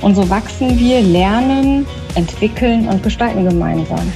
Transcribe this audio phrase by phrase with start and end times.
[0.00, 1.84] Und so wachsen wir, lernen,
[2.14, 4.12] entwickeln und gestalten gemeinsam.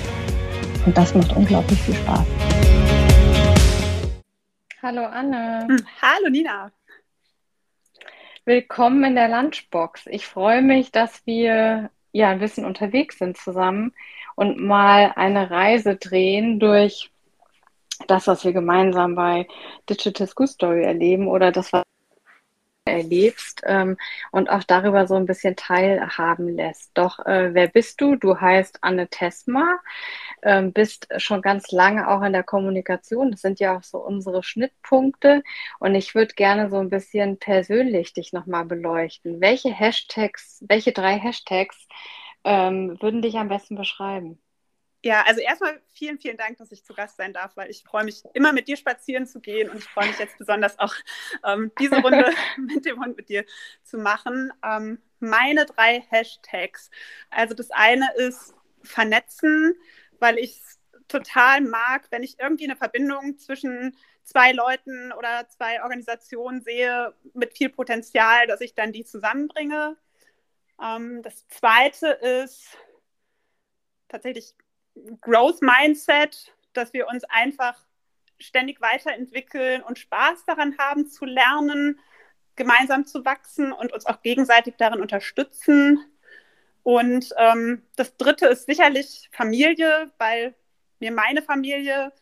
[0.87, 2.25] Und das macht unglaublich viel Spaß.
[4.81, 5.67] Hallo Anne.
[5.69, 6.71] Hm, hallo Nina.
[8.45, 10.07] Willkommen in der Lunchbox.
[10.07, 13.93] Ich freue mich, dass wir ja ein bisschen unterwegs sind zusammen
[14.37, 17.11] und mal eine Reise drehen durch
[18.07, 19.49] das, was wir gemeinsam bei
[19.91, 21.83] Digital School Story erleben oder das, was
[22.85, 23.97] erlebst ähm,
[24.33, 26.91] und auch darüber so ein bisschen teilhaben lässt.
[26.95, 28.17] Doch äh, wer bist du?
[28.17, 29.79] Du heißt Anne Tesma,
[30.43, 33.31] ähm, bist schon ganz lange auch in der Kommunikation.
[33.31, 35.43] Das sind ja auch so unsere Schnittpunkte.
[35.79, 39.41] Und ich würde gerne so ein bisschen persönlich dich nochmal beleuchten.
[39.41, 41.87] Welche Hashtags, welche drei Hashtags
[42.45, 44.41] ähm, würden dich am besten beschreiben?
[45.05, 48.05] Ja, also erstmal vielen, vielen Dank, dass ich zu Gast sein darf, weil ich freue
[48.05, 50.95] mich immer mit dir spazieren zu gehen und ich freue mich jetzt besonders auch
[51.45, 53.45] ähm, diese Runde mit dem Hund mit dir
[53.83, 54.53] zu machen.
[54.65, 56.89] Ähm, meine drei Hashtags.
[57.31, 59.75] Also das eine ist vernetzen,
[60.21, 60.79] weil ich es
[61.09, 67.57] total mag, wenn ich irgendwie eine Verbindung zwischen zwei Leuten oder zwei Organisationen sehe mit
[67.57, 69.97] viel Potenzial, dass ich dann die zusammenbringe.
[70.81, 72.79] Ähm, das zweite ist
[74.09, 74.55] tatsächlich
[75.21, 77.79] Growth Mindset, dass wir uns einfach
[78.39, 82.01] ständig weiterentwickeln und Spaß daran haben zu lernen,
[82.57, 86.05] gemeinsam zu wachsen und uns auch gegenseitig darin unterstützen.
[86.83, 90.55] Und ähm, das Dritte ist sicherlich Familie, weil
[90.99, 92.13] mir meine Familie,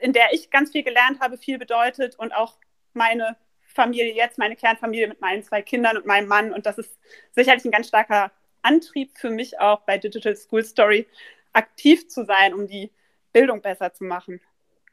[0.00, 2.58] in der ich ganz viel gelernt habe, viel bedeutet und auch
[2.92, 6.52] meine Familie jetzt, meine Kernfamilie mit meinen zwei Kindern und meinem Mann.
[6.52, 6.98] Und das ist
[7.32, 8.30] sicherlich ein ganz starker
[8.62, 11.06] Antrieb für mich auch bei Digital School Story,
[11.52, 12.92] aktiv zu sein, um die
[13.32, 14.40] Bildung besser zu machen.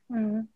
[0.07, 0.49] Mhm.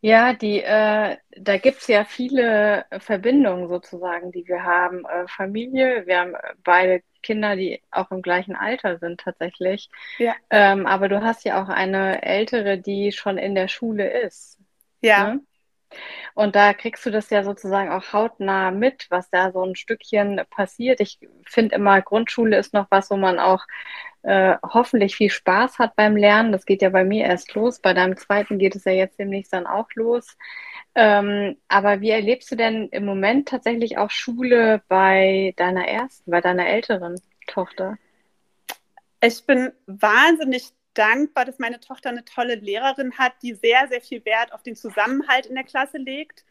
[0.00, 5.04] Ja, die, äh, da gibt es ja viele Verbindungen sozusagen, die wir haben.
[5.04, 9.90] Äh, Familie, wir haben beide Kinder, die auch im gleichen Alter sind tatsächlich.
[10.18, 10.34] Ja.
[10.50, 14.58] Ähm, aber du hast ja auch eine ältere, die schon in der Schule ist.
[15.00, 15.34] Ja.
[15.34, 15.40] Ne?
[16.34, 20.40] Und da kriegst du das ja sozusagen auch hautnah mit, was da so ein Stückchen
[20.50, 21.00] passiert.
[21.00, 23.64] Ich finde immer, Grundschule ist noch was, wo man auch
[24.22, 26.52] äh, hoffentlich viel Spaß hat beim Lernen.
[26.52, 27.80] Das geht ja bei mir erst los.
[27.80, 30.36] Bei deinem zweiten geht es ja jetzt demnächst dann auch los.
[30.94, 36.40] Ähm, aber wie erlebst du denn im Moment tatsächlich auch Schule bei deiner ersten, bei
[36.40, 37.98] deiner älteren Tochter?
[39.20, 44.24] Ich bin wahnsinnig dankbar, dass meine Tochter eine tolle Lehrerin hat, die sehr, sehr viel
[44.24, 46.44] Wert auf den Zusammenhalt in der Klasse legt.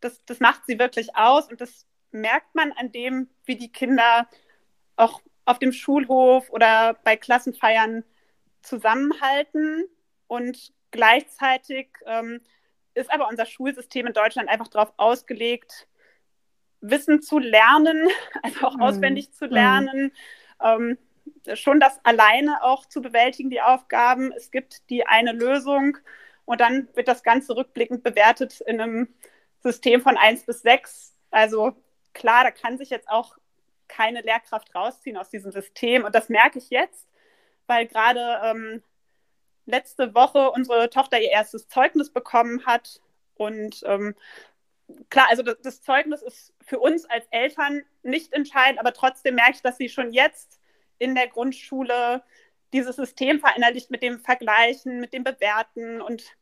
[0.00, 4.28] Das, das macht sie wirklich aus und das merkt man an dem, wie die Kinder
[4.96, 8.04] auch auf dem Schulhof oder bei Klassenfeiern
[8.62, 9.84] zusammenhalten.
[10.26, 12.40] Und gleichzeitig ähm,
[12.94, 15.86] ist aber unser Schulsystem in Deutschland einfach darauf ausgelegt,
[16.80, 18.08] Wissen zu lernen,
[18.42, 18.82] also auch mhm.
[18.82, 20.04] auswendig zu lernen.
[20.04, 20.12] Mhm.
[20.62, 20.98] Ähm,
[21.54, 24.32] schon das alleine auch zu bewältigen, die Aufgaben.
[24.32, 25.98] Es gibt die eine Lösung
[26.44, 29.14] und dann wird das Ganze rückblickend bewertet in einem
[29.62, 31.14] System von 1 bis 6.
[31.30, 31.76] Also
[32.14, 33.36] klar, da kann sich jetzt auch
[33.88, 36.04] keine Lehrkraft rausziehen aus diesem System.
[36.04, 37.06] Und das merke ich jetzt,
[37.66, 38.82] weil gerade ähm,
[39.66, 43.00] letzte Woche unsere Tochter ihr erstes Zeugnis bekommen hat.
[43.34, 44.14] Und ähm,
[45.10, 49.56] klar, also das, das, Zeugnis ist für uns als Eltern nicht entscheidend, aber trotzdem merke
[49.56, 50.60] ich, dass sie schon jetzt
[50.98, 52.22] in der Grundschule
[52.72, 56.36] dieses System verinnerlicht mit dem Vergleichen, mit dem Bewerten und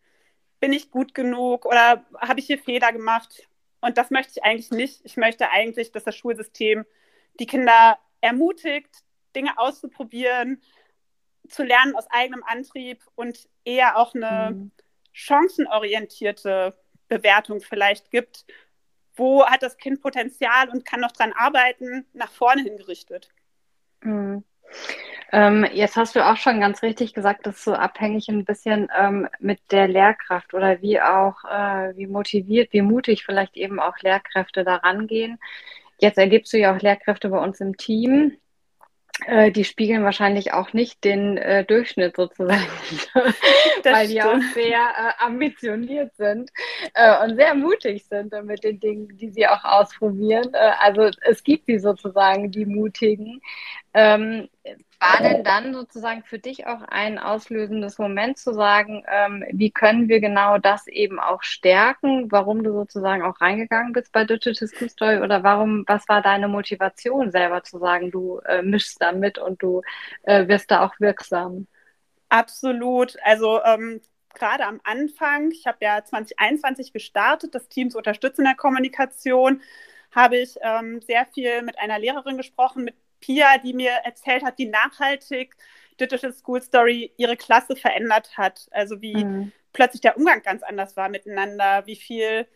[0.60, 3.48] bin ich gut genug oder habe ich hier Fehler gemacht?
[3.80, 5.00] Und das möchte ich eigentlich nicht.
[5.04, 6.86] Ich möchte eigentlich, dass das Schulsystem
[7.38, 9.04] die Kinder ermutigt,
[9.36, 10.62] Dinge auszuprobieren,
[11.48, 14.70] zu lernen aus eigenem Antrieb und eher auch eine mhm.
[15.12, 16.78] chancenorientierte
[17.08, 18.46] Bewertung vielleicht gibt.
[19.14, 23.28] Wo hat das Kind Potenzial und kann noch dran arbeiten, nach vorne hingerichtet?
[24.04, 24.44] Mhm.
[25.32, 28.88] Ähm, jetzt hast du auch schon ganz richtig gesagt, das ist so abhängig ein bisschen
[28.96, 33.98] ähm, mit der Lehrkraft oder wie auch, äh, wie motiviert, wie mutig vielleicht eben auch
[34.00, 35.38] Lehrkräfte da rangehen.
[35.98, 38.36] Jetzt ergibst du ja auch Lehrkräfte bei uns im Team.
[39.26, 42.66] Äh, die spiegeln wahrscheinlich auch nicht den äh, Durchschnitt sozusagen,
[43.84, 46.50] weil die auch sehr äh, ambitioniert sind
[46.94, 50.52] äh, und sehr mutig sind mit den Dingen, die sie auch ausprobieren.
[50.52, 53.40] Äh, also es gibt die sozusagen, die Mutigen.
[53.94, 54.48] Ähm,
[55.00, 60.08] war denn dann sozusagen für dich auch ein auslösendes Moment zu sagen, ähm, wie können
[60.08, 64.88] wir genau das eben auch stärken, warum du sozusagen auch reingegangen bist bei Digital School
[64.88, 69.38] Story oder warum, was war deine Motivation selber zu sagen, du äh, mischst da mit
[69.38, 69.82] und du
[70.22, 71.66] äh, wirst da auch wirksam?
[72.28, 73.16] Absolut.
[73.22, 74.00] Also ähm,
[74.34, 79.62] gerade am Anfang, ich habe ja 2021 gestartet, das Team zu unterstützen in der Kommunikation,
[80.10, 84.58] habe ich ähm, sehr viel mit einer Lehrerin gesprochen, mit Pia, die mir erzählt hat,
[84.58, 85.56] wie nachhaltig
[85.98, 88.66] Digital School Story ihre Klasse verändert hat.
[88.70, 89.52] Also wie mhm.
[89.72, 92.46] plötzlich der Umgang ganz anders war miteinander, wie viel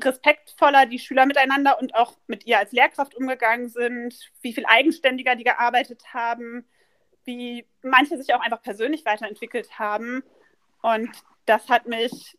[0.00, 5.34] respektvoller die Schüler miteinander und auch mit ihr als Lehrkraft umgegangen sind, wie viel eigenständiger
[5.34, 6.64] die gearbeitet haben,
[7.24, 10.22] wie manche sich auch einfach persönlich weiterentwickelt haben.
[10.82, 11.10] Und
[11.46, 12.38] das hat mich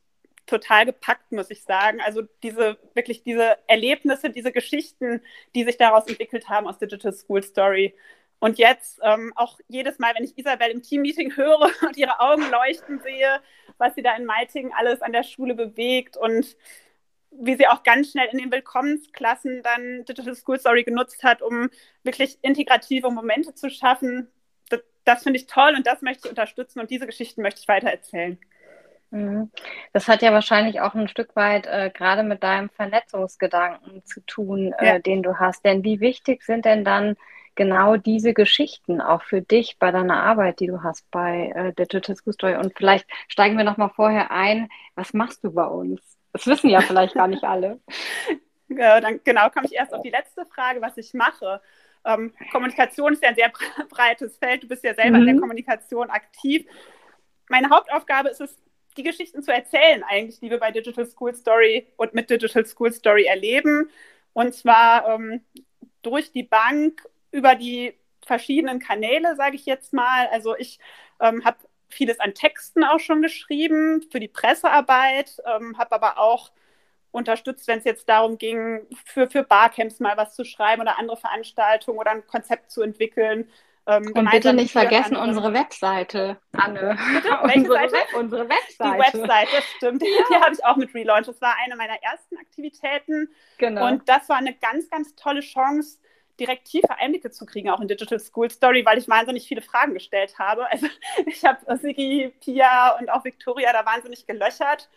[0.51, 1.99] total gepackt, muss ich sagen.
[2.01, 5.21] Also diese wirklich diese Erlebnisse, diese Geschichten,
[5.55, 7.95] die sich daraus entwickelt haben aus Digital School Story.
[8.39, 12.49] Und jetzt ähm, auch jedes Mal, wenn ich Isabel im Teammeeting höre und ihre Augen
[12.51, 13.41] leuchten sehe,
[13.77, 16.57] was sie da in Meiting alles an der Schule bewegt und
[17.31, 21.69] wie sie auch ganz schnell in den Willkommensklassen dann Digital School Story genutzt hat, um
[22.03, 24.27] wirklich integrative Momente zu schaffen.
[24.69, 27.67] Das, das finde ich toll und das möchte ich unterstützen und diese Geschichten möchte ich
[27.69, 28.37] weiter erzählen.
[29.11, 29.51] Mhm.
[29.93, 34.73] Das hat ja wahrscheinlich auch ein Stück weit äh, gerade mit deinem Vernetzungsgedanken zu tun,
[34.79, 34.99] äh, ja.
[34.99, 35.63] den du hast.
[35.65, 37.17] Denn wie wichtig sind denn dann
[37.55, 42.15] genau diese Geschichten auch für dich bei deiner Arbeit, die du hast bei äh, Digital
[42.15, 42.55] School Story?
[42.55, 46.01] Und vielleicht steigen wir nochmal vorher ein, was machst du bei uns?
[46.33, 47.79] Das wissen ja vielleicht gar nicht alle.
[48.69, 51.61] Ja, dann genau komme ich erst auf die letzte Frage, was ich mache.
[52.05, 53.51] Ähm, Kommunikation ist ja ein sehr
[53.89, 54.63] breites Feld.
[54.63, 55.21] Du bist ja selber mhm.
[55.21, 55.41] in der mhm.
[55.41, 56.65] Kommunikation aktiv.
[57.49, 58.57] Meine Hauptaufgabe ist es,
[58.97, 62.91] die Geschichten zu erzählen, eigentlich, die wir bei Digital School Story und mit Digital School
[62.91, 63.89] Story erleben.
[64.33, 65.41] Und zwar ähm,
[66.01, 67.93] durch die Bank über die
[68.25, 70.27] verschiedenen Kanäle, sage ich jetzt mal.
[70.31, 70.79] Also ich
[71.19, 71.57] ähm, habe
[71.89, 76.51] vieles an Texten auch schon geschrieben für die Pressearbeit, ähm, habe aber auch
[77.11, 81.17] unterstützt, wenn es jetzt darum ging, für, für Barcamps mal was zu schreiben oder andere
[81.17, 83.49] Veranstaltungen oder ein Konzept zu entwickeln.
[83.87, 86.97] Ähm, und bitte nicht vergessen unsere Webseite, Anne.
[87.13, 87.39] Bitte?
[87.43, 87.93] unsere, Seite?
[87.93, 88.83] Web, unsere Webseite.
[88.83, 90.03] Die Webseite, stimmt.
[90.03, 90.07] Ja.
[90.29, 91.25] Die habe ich auch mit Relaunch.
[91.25, 93.29] Das war eine meiner ersten Aktivitäten.
[93.57, 93.87] Genau.
[93.87, 95.97] Und das war eine ganz, ganz tolle Chance,
[96.39, 99.93] direkt tiefe Einblicke zu kriegen, auch in Digital School Story, weil ich wahnsinnig viele Fragen
[99.93, 100.69] gestellt habe.
[100.71, 100.87] Also
[101.25, 104.89] ich habe Sigi, Pia und auch Victoria da wahnsinnig gelöchert.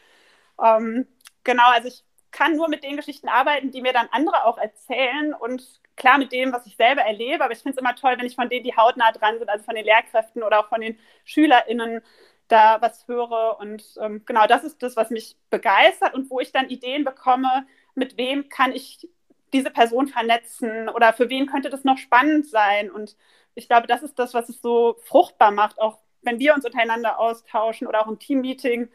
[0.62, 1.06] Ähm,
[1.42, 5.32] genau, also ich kann nur mit den Geschichten arbeiten, die mir dann andere auch erzählen
[5.32, 8.26] und klar mit dem, was ich selber erlebe, aber ich finde es immer toll, wenn
[8.26, 10.98] ich von denen, die hautnah dran sind, also von den Lehrkräften oder auch von den
[11.24, 12.02] SchülerInnen,
[12.48, 13.58] da was höre.
[13.60, 17.66] Und ähm, genau das ist das, was mich begeistert und wo ich dann Ideen bekomme,
[17.94, 19.08] mit wem kann ich
[19.52, 22.90] diese Person vernetzen oder für wen könnte das noch spannend sein.
[22.90, 23.16] Und
[23.54, 27.18] ich glaube, das ist das, was es so fruchtbar macht, auch wenn wir uns untereinander
[27.18, 28.88] austauschen oder auch im Teammeeting.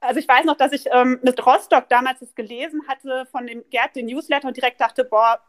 [0.00, 3.62] Also ich weiß noch, dass ich ähm, mit Rostock damals das gelesen hatte von dem
[3.70, 5.40] Gerd, den Newsletter und direkt dachte, boah,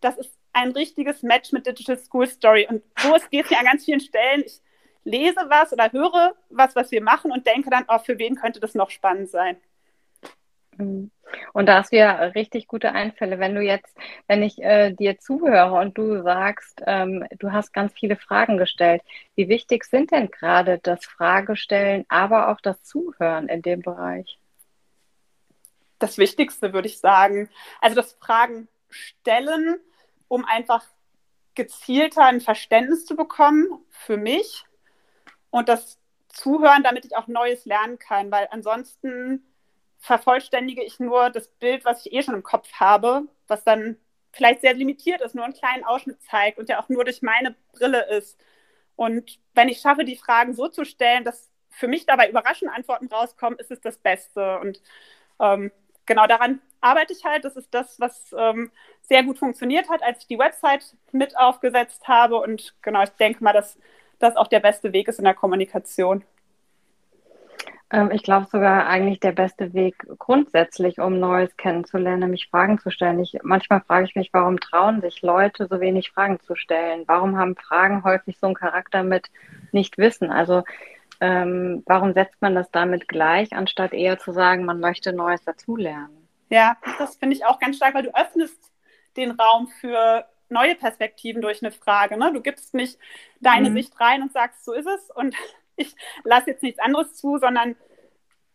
[0.00, 2.66] das ist ein richtiges Match mit Digital School Story.
[2.68, 4.42] Und so geht es mir an ganz vielen Stellen.
[4.44, 4.60] Ich
[5.04, 8.60] lese was oder höre was, was wir machen und denke dann, oh, für wen könnte
[8.60, 9.56] das noch spannend sein.
[10.76, 11.10] Mhm.
[11.52, 13.38] Und da hast du ja richtig gute Einfälle.
[13.38, 17.92] Wenn du jetzt, wenn ich äh, dir zuhöre und du sagst, ähm, du hast ganz
[17.92, 19.02] viele Fragen gestellt,
[19.36, 24.38] wie wichtig sind denn gerade das Fragestellen, aber auch das Zuhören in dem Bereich?
[25.98, 27.48] Das Wichtigste würde ich sagen.
[27.80, 29.78] Also das Fragen stellen
[30.30, 30.84] um einfach
[31.56, 34.64] gezielter ein Verständnis zu bekommen für mich
[35.50, 39.44] und das Zuhören, damit ich auch Neues lernen kann, weil ansonsten
[39.98, 43.96] vervollständige ich nur das Bild, was ich eh schon im Kopf habe, was dann
[44.30, 47.56] vielleicht sehr limitiert ist, nur einen kleinen Ausschnitt zeigt und ja auch nur durch meine
[47.72, 48.38] Brille ist.
[48.94, 53.08] Und wenn ich schaffe, die Fragen so zu stellen, dass für mich dabei überraschende Antworten
[53.08, 54.60] rauskommen, ist es das Beste.
[54.60, 54.80] Und
[55.40, 55.72] ähm,
[56.06, 57.44] genau daran arbeite ich halt.
[57.44, 58.70] Das ist das, was ähm,
[59.02, 62.36] sehr gut funktioniert hat, als ich die Website mit aufgesetzt habe.
[62.36, 63.78] Und genau, ich denke mal, dass
[64.18, 66.24] das auch der beste Weg ist in der Kommunikation.
[67.90, 72.90] Ähm, ich glaube sogar eigentlich der beste Weg grundsätzlich, um Neues kennenzulernen, nämlich Fragen zu
[72.90, 73.18] stellen.
[73.20, 77.04] Ich, manchmal frage ich mich, warum trauen sich Leute so wenig Fragen zu stellen?
[77.06, 79.30] Warum haben Fragen häufig so einen Charakter mit
[79.72, 80.30] nicht wissen?
[80.30, 80.62] Also
[81.20, 86.19] ähm, warum setzt man das damit gleich, anstatt eher zu sagen, man möchte Neues dazulernen?
[86.50, 88.72] Ja, das finde ich auch ganz stark, weil du öffnest
[89.16, 92.18] den Raum für neue Perspektiven durch eine Frage.
[92.18, 92.32] Ne?
[92.32, 92.98] Du gibst nicht
[93.40, 93.74] deine mhm.
[93.74, 95.34] Sicht rein und sagst, so ist es und
[95.76, 97.76] ich lasse jetzt nichts anderes zu, sondern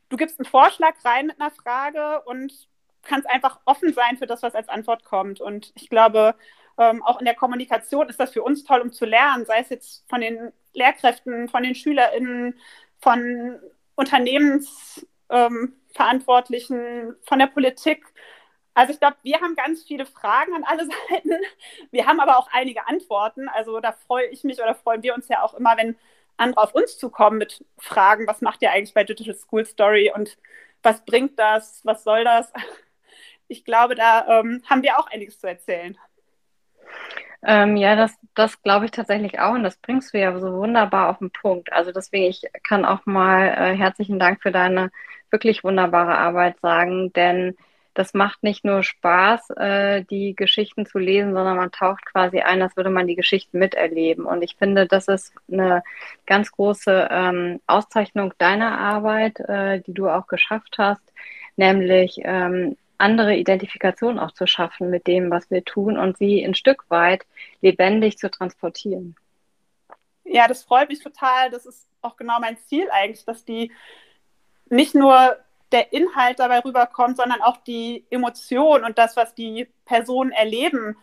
[0.09, 2.67] du gibst einen Vorschlag rein mit einer Frage und
[3.01, 5.39] kannst einfach offen sein für das, was als Antwort kommt.
[5.39, 6.35] Und ich glaube,
[6.77, 9.69] ähm, auch in der Kommunikation ist das für uns toll, um zu lernen, sei es
[9.69, 12.59] jetzt von den Lehrkräften, von den SchülerInnen,
[12.99, 13.59] von
[13.95, 18.05] Unternehmensverantwortlichen, ähm, von der Politik.
[18.73, 21.31] Also ich glaube, wir haben ganz viele Fragen an alle Seiten.
[21.91, 23.47] Wir haben aber auch einige Antworten.
[23.49, 25.95] Also da freue ich mich oder freuen wir uns ja auch immer, wenn
[26.37, 30.37] andere auf uns zukommen mit Fragen, was macht ihr eigentlich bei Digital School Story und
[30.83, 32.51] was bringt das, was soll das?
[33.47, 35.95] Ich glaube, da ähm, haben wir auch einiges zu erzählen.
[37.43, 41.09] Ähm, ja, das, das glaube ich tatsächlich auch und das bringst du ja so wunderbar
[41.09, 41.71] auf den Punkt.
[41.71, 44.89] Also deswegen, ich kann auch mal äh, herzlichen Dank für deine
[45.31, 47.55] wirklich wunderbare Arbeit sagen, denn
[47.95, 52.61] das macht nicht nur Spaß, äh, die Geschichten zu lesen, sondern man taucht quasi ein,
[52.61, 54.25] als würde man die Geschichten miterleben.
[54.25, 55.81] Und ich finde, das ist eine
[56.25, 61.01] ganz große ähm, Auszeichnung deiner Arbeit, äh, die du auch geschafft hast,
[61.55, 66.55] nämlich ähm, andere Identifikation auch zu schaffen mit dem, was wir tun und sie ein
[66.55, 67.25] Stück weit
[67.61, 69.15] lebendig zu transportieren.
[70.25, 71.49] Ja, das freut mich total.
[71.49, 73.71] Das ist auch genau mein Ziel eigentlich, dass die
[74.75, 75.37] nicht nur
[75.71, 80.97] der Inhalt dabei rüberkommt, sondern auch die Emotion und das, was die Personen erleben,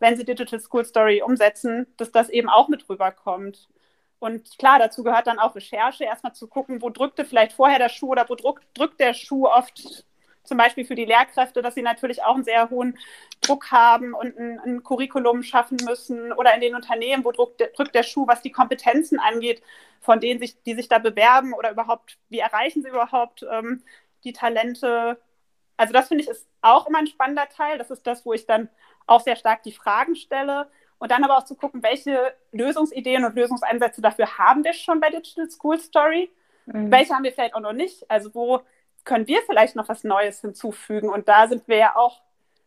[0.00, 3.68] wenn sie Digital School Story umsetzen, dass das eben auch mit rüberkommt.
[4.18, 7.88] Und klar, dazu gehört dann auch Recherche, erstmal zu gucken, wo drückte vielleicht vorher der
[7.88, 10.04] Schuh oder wo drückt, drückt der Schuh oft
[10.48, 12.98] zum Beispiel für die Lehrkräfte, dass sie natürlich auch einen sehr hohen
[13.40, 17.68] Druck haben und ein, ein Curriculum schaffen müssen oder in den Unternehmen, wo drückt der,
[17.68, 19.62] drückt der Schuh, was die Kompetenzen angeht,
[20.00, 23.82] von denen sich, die sich da bewerben oder überhaupt, wie erreichen sie überhaupt ähm,
[24.24, 25.20] die Talente.
[25.76, 27.78] Also das finde ich ist auch immer ein spannender Teil.
[27.78, 28.68] Das ist das, wo ich dann
[29.06, 30.68] auch sehr stark die Fragen stelle.
[30.98, 35.10] Und dann aber auch zu gucken, welche Lösungsideen und Lösungsansätze dafür haben wir schon bei
[35.10, 36.30] Digital School Story.
[36.66, 36.90] Mhm.
[36.90, 38.10] Welche haben wir vielleicht auch noch nicht?
[38.10, 38.60] Also wo
[39.04, 41.08] können wir vielleicht noch was Neues hinzufügen?
[41.08, 42.22] Und da sind wir ja auch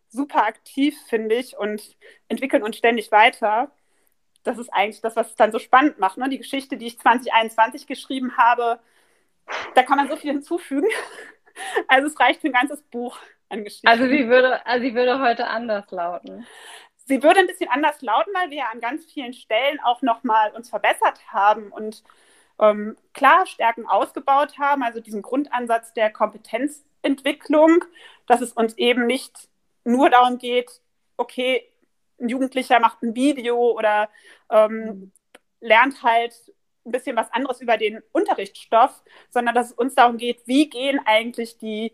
[0.09, 1.95] super aktiv, finde ich, und
[2.27, 3.71] entwickeln uns ständig weiter.
[4.43, 6.17] Das ist eigentlich das, was es dann so spannend macht.
[6.17, 6.29] Ne?
[6.29, 8.79] Die Geschichte, die ich 2021 geschrieben habe,
[9.75, 10.87] da kann man so viel hinzufügen.
[11.89, 13.19] Also es reicht für ein ganzes Buch
[13.49, 13.85] an Geschichten.
[13.85, 16.47] Also sie würde, also sie würde heute anders lauten.
[17.05, 20.53] Sie würde ein bisschen anders lauten, weil wir ja an ganz vielen Stellen auch nochmal
[20.53, 22.03] uns verbessert haben und
[22.61, 27.83] ähm, klar Stärken ausgebaut haben, also diesen Grundansatz der Kompetenzentwicklung,
[28.27, 29.49] dass es uns eben nicht
[29.83, 30.79] nur darum geht,
[31.17, 31.67] okay,
[32.19, 34.09] ein Jugendlicher macht ein Video oder
[34.49, 35.11] ähm,
[35.59, 36.33] lernt halt
[36.85, 40.99] ein bisschen was anderes über den Unterrichtsstoff, sondern dass es uns darum geht, wie gehen
[41.05, 41.93] eigentlich die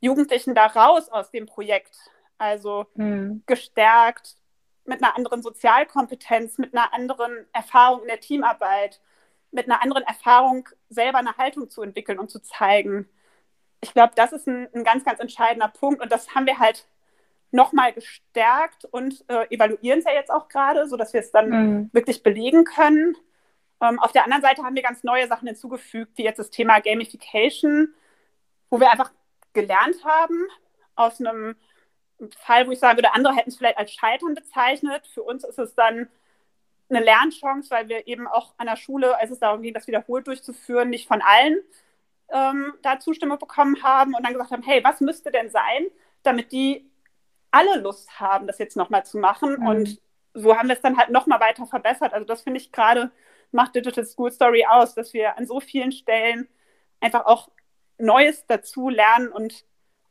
[0.00, 1.96] Jugendlichen da raus aus dem Projekt?
[2.38, 3.42] Also mhm.
[3.46, 4.36] gestärkt,
[4.84, 9.00] mit einer anderen Sozialkompetenz, mit einer anderen Erfahrung in der Teamarbeit,
[9.52, 13.08] mit einer anderen Erfahrung selber eine Haltung zu entwickeln und zu zeigen.
[13.80, 16.86] Ich glaube, das ist ein, ein, ganz, ganz entscheidender Punkt und das haben wir halt
[17.50, 21.90] nochmal gestärkt und äh, evaluieren es ja jetzt auch gerade, sodass wir es dann mhm.
[21.92, 23.14] wirklich belegen können.
[23.80, 26.80] Ähm, auf der anderen Seite haben wir ganz neue Sachen hinzugefügt, wie jetzt das Thema
[26.80, 27.94] Gamification,
[28.70, 29.12] wo wir einfach
[29.52, 30.46] gelernt haben
[30.94, 31.56] aus einem
[32.38, 35.06] Fall, wo ich sagen würde, andere hätten es vielleicht als Scheitern bezeichnet.
[35.08, 36.08] Für uns ist es dann
[36.88, 40.26] eine Lernchance, weil wir eben auch an der Schule, als es darum ging, das wiederholt
[40.26, 41.58] durchzuführen, nicht von allen
[42.30, 45.86] ähm, da Zustimmung bekommen haben und dann gesagt haben, hey, was müsste denn sein,
[46.22, 46.90] damit die
[47.50, 49.60] alle Lust haben, das jetzt nochmal zu machen.
[49.60, 49.66] Mhm.
[49.66, 50.02] Und
[50.34, 52.14] so haben wir es dann halt nochmal weiter verbessert.
[52.14, 53.10] Also das finde ich gerade
[53.52, 56.48] macht Digital School Story aus, dass wir an so vielen Stellen
[57.00, 57.50] einfach auch
[57.98, 59.64] Neues dazu lernen und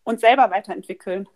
[0.03, 1.27] uns selber weiterentwickeln.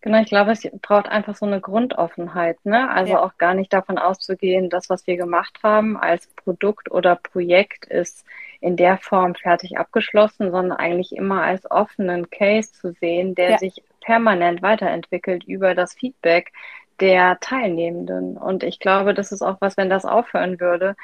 [0.00, 2.90] Genau, ich glaube, es braucht einfach so eine Grundoffenheit, ne?
[2.90, 3.22] Also ja.
[3.22, 8.24] auch gar nicht davon auszugehen, das, was wir gemacht haben als Produkt oder Projekt, ist
[8.60, 13.58] in der Form fertig abgeschlossen, sondern eigentlich immer als offenen Case zu sehen, der ja.
[13.58, 16.52] sich permanent weiterentwickelt über das Feedback
[17.00, 18.36] der Teilnehmenden.
[18.36, 20.96] Und ich glaube, das ist auch was, wenn das aufhören würde,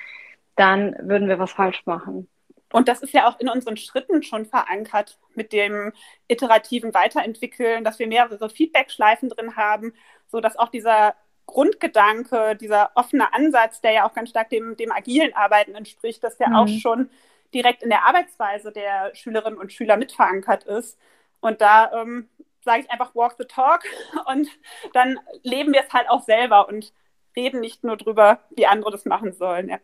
[0.57, 2.29] dann würden wir was falsch machen.
[2.73, 5.93] Und das ist ja auch in unseren Schritten schon verankert mit dem
[6.29, 9.95] iterativen Weiterentwickeln, dass wir mehrere Feedback-Schleifen drin haben,
[10.27, 11.15] sodass auch dieser
[11.47, 16.37] Grundgedanke, dieser offene Ansatz, der ja auch ganz stark dem, dem agilen Arbeiten entspricht, dass
[16.37, 16.57] der mhm.
[16.57, 17.11] auch schon
[17.55, 20.99] direkt in der Arbeitsweise der Schülerinnen und Schüler mit verankert ist.
[21.41, 22.29] Und da ähm,
[22.65, 23.85] sage ich einfach walk the talk
[24.27, 24.49] und
[24.93, 26.93] dann leben wir es halt auch selber und
[27.35, 29.71] reden nicht nur drüber, wie andere das machen sollen.
[29.71, 29.79] Ja.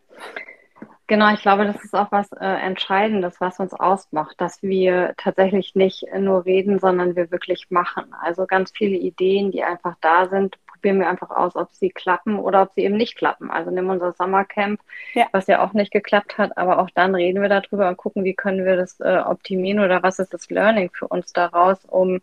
[1.07, 5.75] Genau, ich glaube, das ist auch was äh, Entscheidendes, was uns ausmacht, dass wir tatsächlich
[5.75, 8.05] nicht nur reden, sondern wir wirklich machen.
[8.21, 12.39] Also ganz viele Ideen, die einfach da sind, probieren wir einfach aus, ob sie klappen
[12.39, 13.51] oder ob sie eben nicht klappen.
[13.51, 14.79] Also nehmen unser Summercamp,
[15.13, 15.27] ja.
[15.31, 18.33] was ja auch nicht geklappt hat, aber auch dann reden wir darüber und gucken, wie
[18.33, 22.19] können wir das äh, optimieren oder was ist das Learning für uns daraus, um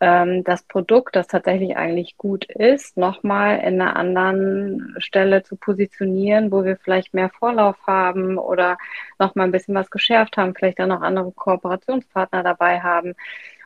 [0.00, 6.52] ähm, das Produkt, das tatsächlich eigentlich gut ist, nochmal in einer anderen Stelle zu positionieren,
[6.52, 8.78] wo wir vielleicht mehr Vorlauf haben oder
[9.18, 13.14] nochmal ein bisschen was geschärft haben, vielleicht dann noch andere Kooperationspartner dabei haben.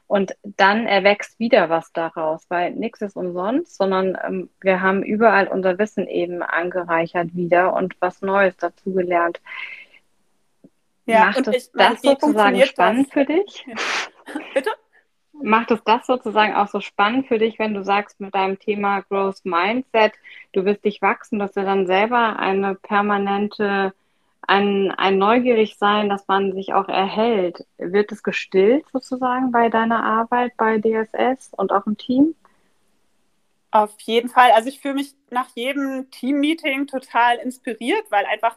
[0.06, 5.46] Und dann erwächst wieder was daraus, weil nichts ist umsonst, sondern ähm, wir haben überall
[5.46, 9.40] unser Wissen eben angereichert wieder und was Neues dazugelernt.
[11.06, 13.12] Ja, Macht es das sozusagen spannend das?
[13.12, 13.66] für dich?
[14.54, 14.70] Bitte?
[15.42, 19.00] Macht es das sozusagen auch so spannend für dich, wenn du sagst mit deinem Thema
[19.02, 20.12] Growth Mindset,
[20.52, 23.92] du wirst dich wachsen, dass du dann selber eine permanente,
[24.42, 27.66] ein, ein neugierig sein, dass man sich auch erhält.
[27.78, 32.34] Wird es gestillt sozusagen bei deiner Arbeit bei DSS und auch im Team?
[33.70, 34.50] Auf jeden Fall.
[34.52, 38.56] Also ich fühle mich nach jedem Team-Meeting total inspiriert, weil einfach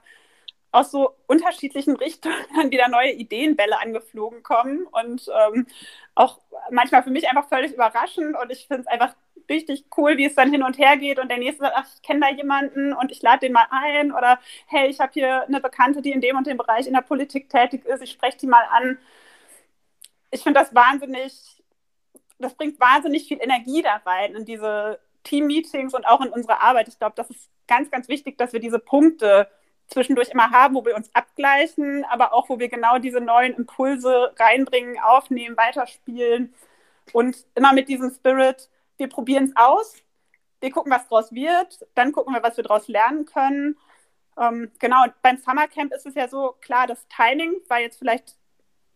[0.73, 5.67] aus so unterschiedlichen Richtungen dann wieder neue Ideenbälle angeflogen kommen und ähm,
[6.15, 6.39] auch
[6.71, 9.15] manchmal für mich einfach völlig überraschend und ich finde es einfach
[9.49, 12.01] richtig cool, wie es dann hin und her geht und der nächste sagt, ach, ich
[12.01, 15.61] kenne da jemanden und ich lade den mal ein oder hey, ich habe hier eine
[15.61, 18.47] Bekannte, die in dem und dem Bereich in der Politik tätig ist, ich spreche die
[18.47, 18.97] mal an.
[20.31, 21.63] Ich finde das wahnsinnig,
[22.39, 26.87] das bringt wahnsinnig viel Energie da rein in diese Team-Meetings und auch in unsere Arbeit.
[26.87, 29.47] Ich glaube, das ist ganz, ganz wichtig, dass wir diese Punkte
[29.87, 34.33] zwischendurch immer haben, wo wir uns abgleichen, aber auch wo wir genau diese neuen Impulse
[34.37, 36.53] reinbringen, aufnehmen, weiterspielen
[37.11, 39.95] und immer mit diesem Spirit, wir probieren es aus,
[40.61, 43.77] wir gucken, was draus wird, dann gucken wir, was wir daraus lernen können.
[44.39, 48.35] Ähm, genau, und beim Summercamp ist es ja so, klar, das Timing war jetzt vielleicht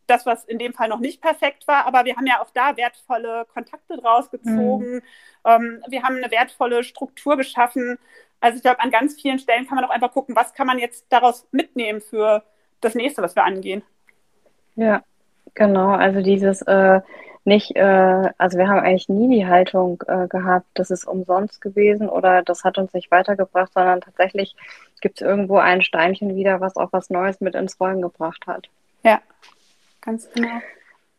[0.07, 2.77] das, was in dem Fall noch nicht perfekt war, aber wir haben ja auch da
[2.77, 4.95] wertvolle Kontakte draus gezogen.
[4.95, 5.01] Mhm.
[5.45, 7.99] Ähm, wir haben eine wertvolle Struktur geschaffen,
[8.39, 10.79] also ich glaube, an ganz vielen Stellen kann man auch einfach gucken, was kann man
[10.79, 12.43] jetzt daraus mitnehmen für
[12.81, 13.83] das nächste, was wir angehen.
[14.75, 15.03] Ja,
[15.55, 15.89] genau.
[15.89, 17.01] Also dieses äh,
[17.47, 22.09] nicht, äh, also wir haben eigentlich nie die Haltung äh, gehabt, das ist umsonst gewesen
[22.09, 24.55] oder das hat uns nicht weitergebracht, sondern tatsächlich
[25.01, 28.67] gibt es irgendwo ein Steinchen wieder, was auch was Neues mit ins Rollen gebracht hat.
[29.03, 29.21] Ja,
[30.01, 30.61] ganz genau.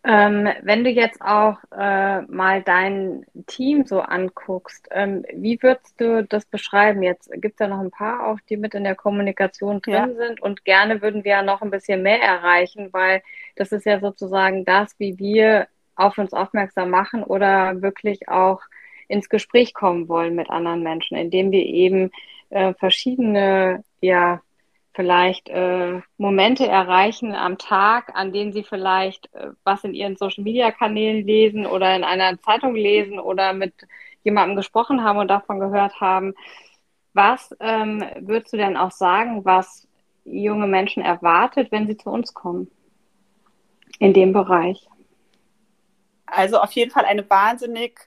[0.04, 6.24] Ähm, wenn du jetzt auch äh, mal dein Team so anguckst, ähm, wie würdest du
[6.24, 7.02] das beschreiben?
[7.02, 10.26] Jetzt gibt es ja noch ein paar auch, die mit in der Kommunikation drin ja.
[10.26, 13.22] sind und gerne würden wir ja noch ein bisschen mehr erreichen, weil
[13.56, 18.62] das ist ja sozusagen das, wie wir auf uns aufmerksam machen oder wirklich auch
[19.08, 22.12] ins Gespräch kommen wollen mit anderen Menschen, indem wir eben
[22.50, 24.40] äh, verschiedene ja,
[24.98, 31.24] vielleicht äh, Momente erreichen am Tag, an denen sie vielleicht äh, was in ihren Social-Media-Kanälen
[31.24, 33.74] lesen oder in einer Zeitung lesen oder mit
[34.24, 36.34] jemandem gesprochen haben und davon gehört haben.
[37.14, 39.86] Was ähm, würdest du denn auch sagen, was
[40.24, 42.68] junge Menschen erwartet, wenn sie zu uns kommen
[44.00, 44.84] in dem Bereich?
[46.26, 48.00] Also auf jeden Fall eine wahnsinnig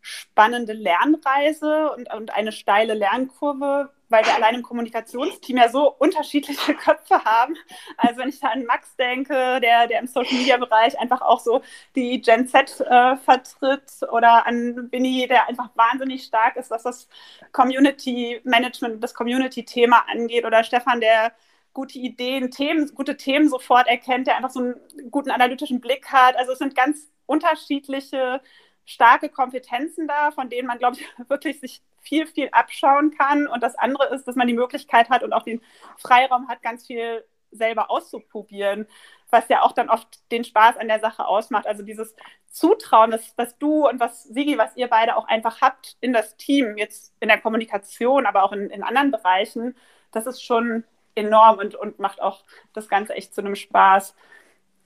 [0.00, 6.74] spannende Lernreise und, und eine steile Lernkurve, weil wir allein im Kommunikationsteam ja so unterschiedliche
[6.74, 7.56] Köpfe haben.
[7.96, 11.62] Also wenn ich da an Max denke, der, der im Social-Media-Bereich einfach auch so
[11.96, 17.08] die Gen Z äh, vertritt oder an Winnie, der einfach wahnsinnig stark ist, was das
[17.52, 21.32] Community-Management, das Community-Thema angeht oder Stefan, der
[21.72, 24.76] gute Ideen, Themen, gute Themen sofort erkennt, der einfach so einen
[25.10, 26.36] guten analytischen Blick hat.
[26.36, 28.40] Also es sind ganz unterschiedliche
[28.84, 33.46] starke Kompetenzen da, von denen man, glaube ich, wirklich sich viel, viel abschauen kann.
[33.46, 35.62] Und das andere ist, dass man die Möglichkeit hat und auch den
[35.98, 38.86] Freiraum hat, ganz viel selber auszuprobieren,
[39.30, 41.66] was ja auch dann oft den Spaß an der Sache ausmacht.
[41.66, 42.14] Also dieses
[42.48, 46.36] Zutrauen, das, was du und was Sigi, was ihr beide auch einfach habt in das
[46.36, 49.76] Team, jetzt in der Kommunikation, aber auch in, in anderen Bereichen,
[50.12, 54.14] das ist schon enorm und, und macht auch das Ganze echt zu einem Spaß.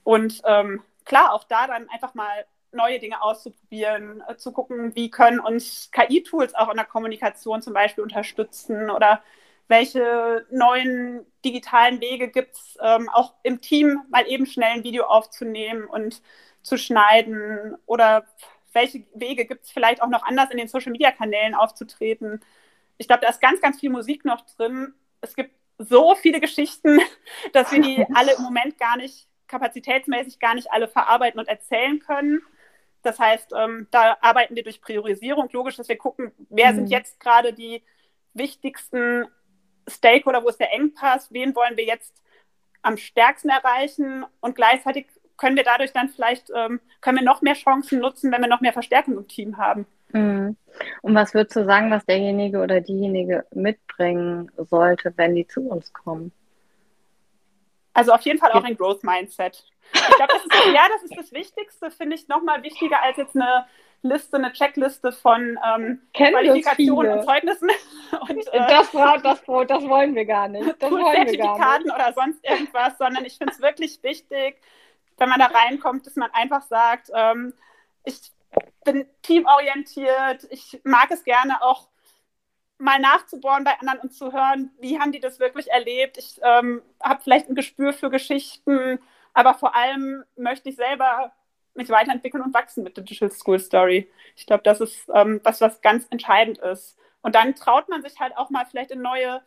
[0.04, 5.10] Und ähm, klar, auch da dann einfach mal neue Dinge auszuprobieren, äh, zu gucken, wie
[5.10, 9.22] können uns KI-Tools auch in der Kommunikation zum Beispiel unterstützen oder
[9.68, 15.04] welche neuen digitalen Wege gibt es, ähm, auch im Team mal eben schnell ein Video
[15.04, 16.22] aufzunehmen und
[16.62, 18.26] zu schneiden oder
[18.72, 22.40] welche Wege gibt es vielleicht auch noch anders in den Social-Media-Kanälen aufzutreten.
[22.96, 24.94] Ich glaube, da ist ganz, ganz viel Musik noch drin.
[25.20, 26.98] Es gibt so viele Geschichten,
[27.52, 31.98] dass wir die alle im Moment gar nicht, kapazitätsmäßig gar nicht alle verarbeiten und erzählen
[32.00, 32.42] können.
[33.02, 35.48] Das heißt, ähm, da arbeiten wir durch Priorisierung.
[35.52, 36.76] Logisch, dass wir gucken, wer mhm.
[36.76, 37.82] sind jetzt gerade die
[38.34, 39.26] wichtigsten
[39.88, 42.22] Stakeholder, wo ist der Engpass, wen wollen wir jetzt
[42.82, 45.06] am stärksten erreichen und gleichzeitig
[45.36, 48.60] können wir dadurch dann vielleicht, ähm, können wir noch mehr Chancen nutzen, wenn wir noch
[48.60, 49.86] mehr Verstärkung im Team haben.
[50.12, 50.56] Mhm.
[51.02, 55.92] Und was würdest du sagen, was derjenige oder diejenige mitbringen sollte, wenn die zu uns
[55.92, 56.32] kommen?
[57.98, 59.64] Also auf jeden Fall auch ein Growth Mindset.
[59.92, 63.34] Ich glaube, das ist, ja, das ist das Wichtigste, finde ich, nochmal wichtiger als jetzt
[63.34, 63.66] eine
[64.02, 67.68] Liste, eine Checkliste von ähm, Qualifikationen und Zeugnissen.
[68.20, 70.80] Und, äh, das, das, das, das, wollen wir gar nicht.
[70.80, 74.60] Das Zertifikaten oder sonst irgendwas, sondern ich finde es wirklich wichtig,
[75.16, 77.52] wenn man da reinkommt, dass man einfach sagt, ähm,
[78.04, 78.30] ich
[78.84, 81.88] bin teamorientiert, ich mag es gerne auch
[82.78, 86.16] mal nachzubohren bei anderen und zu hören, wie haben die das wirklich erlebt.
[86.18, 88.98] Ich ähm, habe vielleicht ein Gespür für Geschichten,
[89.34, 91.32] aber vor allem möchte ich selber
[91.74, 94.10] mich weiterentwickeln und wachsen mit Digital School Story.
[94.36, 96.96] Ich glaube, das ist ähm, was, was ganz entscheidend ist.
[97.22, 99.42] Und dann traut man sich halt auch mal vielleicht in neue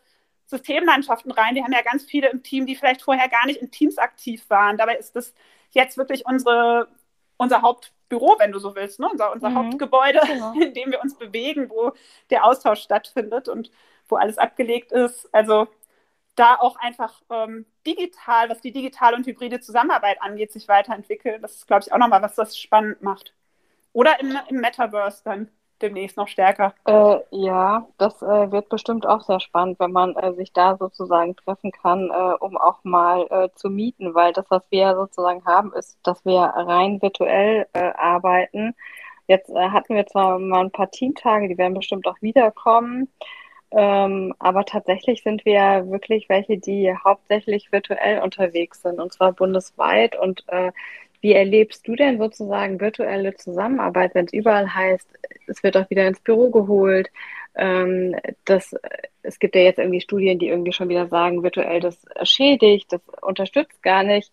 [0.45, 1.55] Systemlandschaften rein.
[1.55, 4.43] Wir haben ja ganz viele im Team, die vielleicht vorher gar nicht in Teams aktiv
[4.49, 4.77] waren.
[4.77, 5.33] Dabei ist das
[5.71, 6.87] jetzt wirklich unsere,
[7.37, 7.61] unser
[8.11, 9.09] Hauptbüro, wenn du so willst, ne?
[9.09, 9.55] unser, unser mhm.
[9.55, 10.53] Hauptgebäude, genau.
[10.53, 11.91] in dem wir uns bewegen, wo
[12.29, 13.71] der Austausch stattfindet und
[14.07, 15.33] wo alles abgelegt ist.
[15.33, 15.67] Also
[16.35, 21.41] da auch einfach ähm, digital, was die digitale und hybride Zusammenarbeit angeht, sich weiterentwickeln.
[21.41, 23.33] Das ist, glaube ich, auch nochmal, was das spannend macht.
[23.93, 25.49] Oder im, im Metaverse dann
[25.81, 26.73] demnächst noch stärker.
[26.85, 31.35] Äh, ja, das äh, wird bestimmt auch sehr spannend, wenn man äh, sich da sozusagen
[31.35, 35.73] treffen kann, äh, um auch mal äh, zu mieten, weil das, was wir sozusagen haben,
[35.73, 38.75] ist, dass wir rein virtuell äh, arbeiten.
[39.27, 43.07] Jetzt hatten wir zwar mal ein paar Teamtage, die werden bestimmt auch wiederkommen.
[43.71, 50.17] Ähm, aber tatsächlich sind wir wirklich welche, die hauptsächlich virtuell unterwegs sind, und zwar bundesweit.
[50.17, 50.71] Und äh,
[51.21, 55.07] wie erlebst du denn sozusagen virtuelle Zusammenarbeit, wenn es überall heißt,
[55.47, 57.09] es wird auch wieder ins Büro geholt?
[57.55, 58.75] Ähm, das,
[59.21, 63.01] es gibt ja jetzt irgendwie Studien, die irgendwie schon wieder sagen, virtuell das schädigt, das
[63.21, 64.31] unterstützt gar nicht.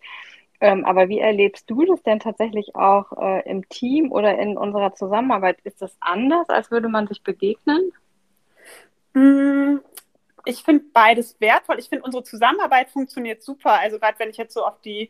[0.61, 4.93] Ähm, aber wie erlebst du das denn tatsächlich auch äh, im Team oder in unserer
[4.93, 5.57] Zusammenarbeit?
[5.63, 7.93] Ist das anders, als würde man sich begegnen?
[9.13, 9.77] Mm,
[10.45, 11.79] ich finde beides wertvoll.
[11.79, 13.79] Ich finde, unsere Zusammenarbeit funktioniert super.
[13.79, 15.09] Also gerade wenn ich jetzt so auf die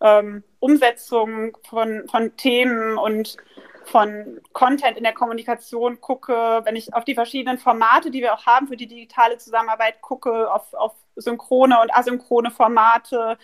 [0.00, 3.36] ähm, Umsetzung von, von Themen und
[3.84, 8.44] von Content in der Kommunikation gucke, wenn ich auf die verschiedenen Formate, die wir auch
[8.44, 13.38] haben für die digitale Zusammenarbeit gucke, auf, auf synchrone und asynchrone Formate,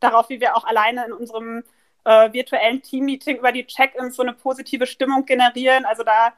[0.00, 1.62] darauf, wie wir auch alleine in unserem
[2.04, 5.84] äh, virtuellen Team-Meeting über die Check-ins so eine positive Stimmung generieren.
[5.84, 6.34] Also da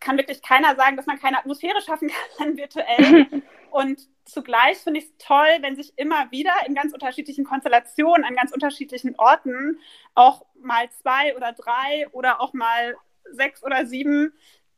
[0.00, 3.26] kann wirklich keiner sagen, dass man keine Atmosphäre schaffen kann virtuell.
[3.70, 8.34] Und zugleich finde ich es toll, wenn sich immer wieder in ganz unterschiedlichen Konstellationen, an
[8.34, 9.78] ganz unterschiedlichen Orten
[10.14, 12.96] auch mal zwei oder drei oder auch mal
[13.30, 14.32] sechs oder sieben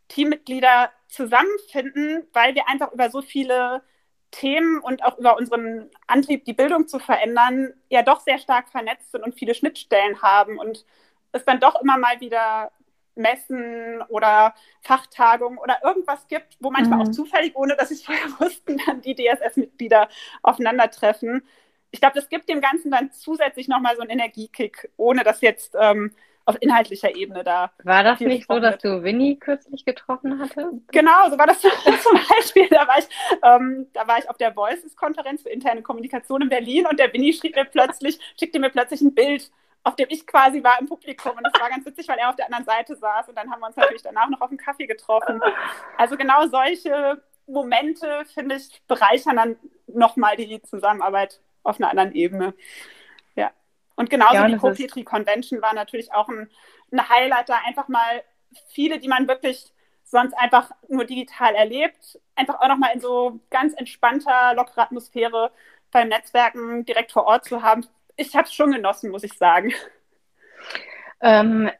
[0.08, 3.82] Teammitglieder zusammenfinden, weil wir einfach über so viele
[4.30, 9.12] Themen und auch über unseren Antrieb, die Bildung zu verändern, ja doch sehr stark vernetzt
[9.12, 10.84] sind und viele Schnittstellen haben und
[11.32, 12.72] es dann doch immer mal wieder
[13.14, 17.04] Messen oder Fachtagungen oder irgendwas gibt, wo manchmal mhm.
[17.06, 20.08] auch zufällig, ohne dass sie es vorher wussten, dann die DSS-Mitglieder
[20.42, 21.42] aufeinandertreffen.
[21.90, 25.74] Ich glaube, das gibt dem Ganzen dann zusätzlich nochmal so einen Energiekick, ohne dass jetzt
[25.78, 26.12] ähm,
[26.44, 27.72] auf inhaltlicher Ebene da.
[27.84, 30.88] War das nicht so, dass du Winnie kürzlich getroffen hattest?
[30.88, 31.60] Genau, so war das
[32.02, 32.68] zum Beispiel.
[32.68, 33.06] Da war ich,
[33.42, 37.32] ähm, da war ich auf der Voices-Konferenz für interne Kommunikation in Berlin und der Winnie
[37.32, 39.50] schrieb mir plötzlich, schickte mir plötzlich ein Bild
[39.82, 41.32] auf dem ich quasi war im Publikum.
[41.36, 43.28] Und das war ganz witzig, weil er auf der anderen Seite saß.
[43.28, 45.40] Und dann haben wir uns natürlich danach noch auf einen Kaffee getroffen.
[45.96, 52.54] Also genau solche Momente, finde ich, bereichern dann nochmal die Zusammenarbeit auf einer anderen Ebene.
[53.34, 53.50] Ja.
[53.96, 56.50] Und genauso ja, die Co-Petri Convention war natürlich auch ein,
[56.92, 58.22] ein Highlight, da einfach mal
[58.68, 59.72] viele, die man wirklich
[60.04, 65.52] sonst einfach nur digital erlebt, einfach auch nochmal in so ganz entspannter, lockerer Atmosphäre
[65.92, 67.86] beim Netzwerken direkt vor Ort zu haben,
[68.20, 69.72] ich habe es schon genossen, muss ich sagen.
[71.22, 71.70] Ähm,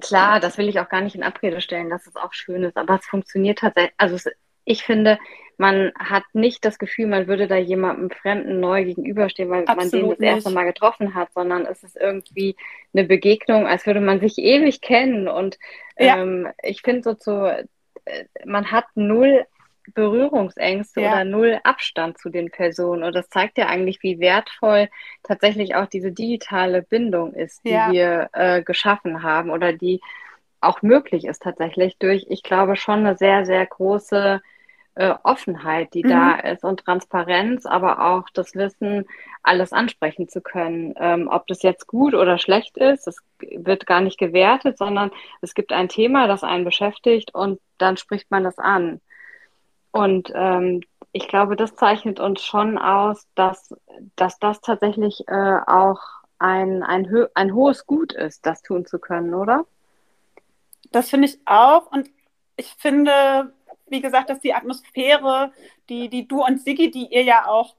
[0.00, 2.76] klar, das will ich auch gar nicht in Abrede stellen, dass es auch schön ist,
[2.76, 3.94] aber es funktioniert tatsächlich.
[3.96, 4.28] Also es,
[4.64, 5.18] ich finde,
[5.56, 9.90] man hat nicht das Gefühl, man würde da jemandem Fremden neu gegenüberstehen, weil Absolut man
[9.90, 10.28] den das nicht.
[10.28, 12.56] erste Mal getroffen hat, sondern es ist irgendwie
[12.92, 15.28] eine Begegnung, als würde man sich ewig kennen.
[15.28, 15.58] Und
[15.98, 16.18] ja.
[16.18, 17.64] ähm, ich finde so zu,
[18.04, 19.46] äh, man hat null
[19.94, 21.12] Berührungsängste ja.
[21.12, 23.02] oder null Abstand zu den Personen.
[23.02, 24.88] Und das zeigt ja eigentlich, wie wertvoll
[25.22, 27.90] tatsächlich auch diese digitale Bindung ist, die ja.
[27.90, 30.00] wir äh, geschaffen haben oder die
[30.60, 34.40] auch möglich ist tatsächlich durch, ich glaube, schon eine sehr, sehr große
[34.94, 36.10] äh, Offenheit, die mhm.
[36.10, 39.06] da ist und Transparenz, aber auch das Wissen,
[39.42, 40.94] alles ansprechen zu können.
[40.98, 45.54] Ähm, ob das jetzt gut oder schlecht ist, das wird gar nicht gewertet, sondern es
[45.54, 49.00] gibt ein Thema, das einen beschäftigt und dann spricht man das an.
[49.92, 50.80] Und ähm,
[51.12, 53.74] ich glaube, das zeichnet uns schon aus, dass,
[54.16, 56.00] dass das tatsächlich äh, auch
[56.38, 59.66] ein, ein, ein hohes Gut ist, das tun zu können, oder?
[60.90, 61.92] Das finde ich auch.
[61.92, 62.10] Und
[62.56, 63.52] ich finde,
[63.86, 65.52] wie gesagt, dass die Atmosphäre,
[65.88, 67.76] die, die du und Sigi, die ihr ja auch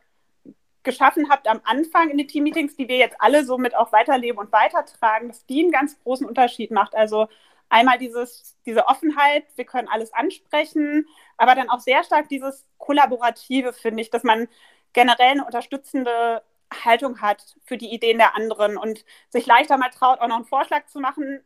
[0.83, 4.37] geschaffen habt am Anfang in den Teammeetings, die wir jetzt alle so mit auch weiterleben
[4.37, 6.93] und weitertragen, dass die einen ganz großen Unterschied macht.
[6.93, 7.27] Also
[7.73, 11.07] einmal dieses, diese Offenheit, wir können alles ansprechen,
[11.37, 14.47] aber dann auch sehr stark dieses Kollaborative, finde ich, dass man
[14.93, 16.43] generell eine unterstützende
[16.85, 20.45] Haltung hat für die Ideen der anderen und sich leichter mal traut, auch noch einen
[20.45, 21.43] Vorschlag zu machen,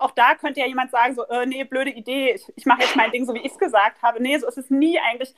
[0.00, 2.96] auch da könnte ja jemand sagen, so, äh, nee, blöde Idee, ich, ich mache jetzt
[2.96, 4.22] mein Ding so, wie ich es gesagt habe.
[4.22, 5.34] Nee, so ist es nie eigentlich.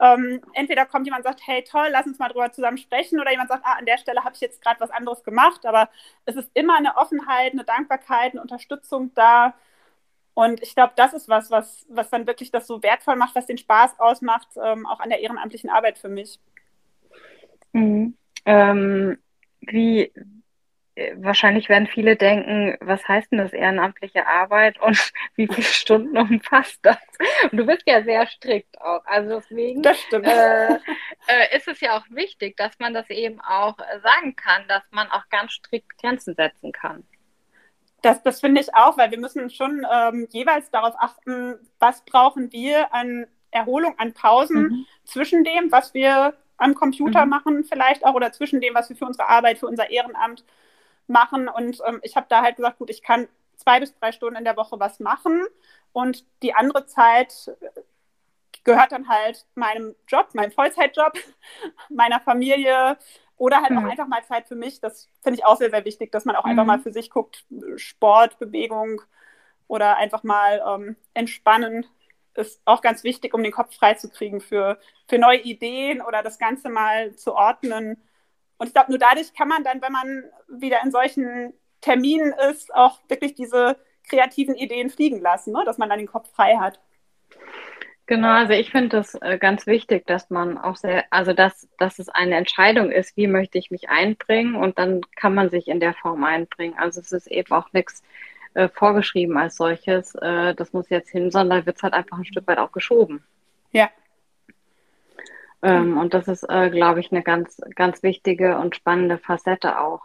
[0.00, 3.30] Ähm, entweder kommt jemand und sagt, hey, toll, lass uns mal drüber zusammen sprechen, oder
[3.30, 5.66] jemand sagt, ah, an der Stelle habe ich jetzt gerade was anderes gemacht.
[5.66, 5.90] Aber
[6.24, 9.54] es ist immer eine Offenheit, eine Dankbarkeit, eine Unterstützung da.
[10.36, 13.46] Und ich glaube, das ist was, was, was dann wirklich das so wertvoll macht, was
[13.46, 16.38] den Spaß ausmacht, ähm, auch an der ehrenamtlichen Arbeit für mich.
[17.72, 18.18] Mhm.
[18.44, 19.16] Ähm,
[19.60, 20.12] wie,
[21.14, 26.80] wahrscheinlich werden viele denken, was heißt denn das ehrenamtliche Arbeit und wie viele Stunden umfasst
[26.82, 26.98] das?
[27.50, 29.06] Und du bist ja sehr strikt auch.
[29.06, 30.74] Also deswegen äh,
[31.28, 35.10] äh, ist es ja auch wichtig, dass man das eben auch sagen kann, dass man
[35.10, 37.04] auch ganz strikt Grenzen setzen kann.
[38.06, 42.52] Das, das finde ich auch, weil wir müssen schon ähm, jeweils darauf achten, was brauchen
[42.52, 44.86] wir an Erholung, an Pausen mhm.
[45.04, 47.30] zwischen dem, was wir am Computer mhm.
[47.30, 50.44] machen vielleicht auch oder zwischen dem, was wir für unsere Arbeit, für unser Ehrenamt
[51.08, 51.48] machen.
[51.48, 54.44] Und ähm, ich habe da halt gesagt, gut, ich kann zwei bis drei Stunden in
[54.44, 55.44] der Woche was machen
[55.92, 57.50] und die andere Zeit
[58.62, 61.14] gehört dann halt meinem Job, meinem Vollzeitjob,
[61.88, 62.98] meiner Familie
[63.36, 63.78] oder halt mhm.
[63.78, 64.80] auch einfach mal Zeit für mich.
[64.80, 66.50] Das finde ich auch sehr, sehr wichtig, dass man auch mhm.
[66.50, 67.44] einfach mal für sich guckt,
[67.76, 69.02] Sport, Bewegung
[69.68, 71.86] oder einfach mal ähm, entspannen
[72.34, 76.68] ist auch ganz wichtig, um den Kopf freizukriegen für, für neue Ideen oder das Ganze
[76.68, 77.96] mal zu ordnen
[78.58, 82.74] und ich glaube, nur dadurch kann man dann, wenn man wieder in solchen Terminen ist,
[82.74, 83.76] auch wirklich diese
[84.08, 85.62] kreativen Ideen fliegen lassen, ne?
[85.64, 86.80] dass man dann den Kopf frei hat.
[88.06, 91.98] Genau, also ich finde das äh, ganz wichtig, dass man auch sehr, also dass, dass
[91.98, 95.80] es eine Entscheidung ist, wie möchte ich mich einbringen und dann kann man sich in
[95.80, 96.76] der Form einbringen.
[96.78, 98.04] Also es ist eben auch nichts
[98.54, 102.24] äh, vorgeschrieben als solches, äh, das muss jetzt hin, sondern wird es halt einfach ein
[102.24, 103.24] Stück weit auch geschoben.
[103.72, 103.90] Ja,
[105.62, 110.02] ähm, und das ist, äh, glaube ich, eine ganz, ganz wichtige und spannende Facette auch.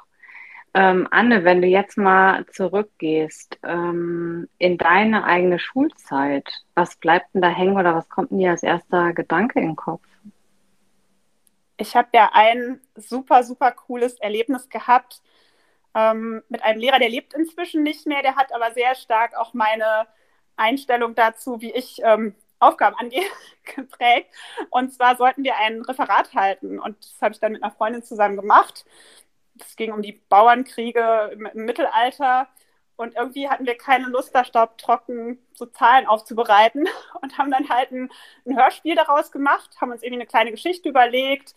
[0.74, 7.42] Ähm, Anne, wenn du jetzt mal zurückgehst ähm, in deine eigene Schulzeit, was bleibt denn
[7.42, 10.06] da hängen oder was kommt dir als erster Gedanke in den Kopf?
[11.76, 15.22] Ich habe ja ein super, super cooles Erlebnis gehabt
[15.94, 19.54] ähm, mit einem Lehrer, der lebt inzwischen nicht mehr, der hat aber sehr stark auch
[19.54, 20.08] meine
[20.56, 23.26] Einstellung dazu, wie ich ähm, Aufgaben angeht,
[23.76, 24.30] geprägt.
[24.70, 26.80] Und zwar sollten wir ein Referat halten.
[26.80, 28.86] Und das habe ich dann mit einer Freundin zusammen gemacht.
[29.60, 32.48] Es ging um die Bauernkriege im, im, Mittelalter.
[32.96, 36.88] Und irgendwie hatten wir keine Lust, da staubtrocken so Zahlen aufzubereiten
[37.22, 38.12] und haben dann halt ein,
[38.46, 41.56] ein Hörspiel daraus gemacht, haben uns irgendwie eine kleine Geschichte überlegt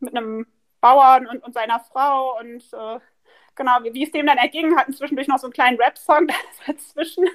[0.00, 0.46] mit einem
[0.80, 2.98] Bauern und, und seiner Frau und äh,
[3.54, 6.28] genau, wie, wie, es dem dann erging, hatten zwischendurch noch so einen kleinen Rap-Song
[6.66, 7.26] dazwischen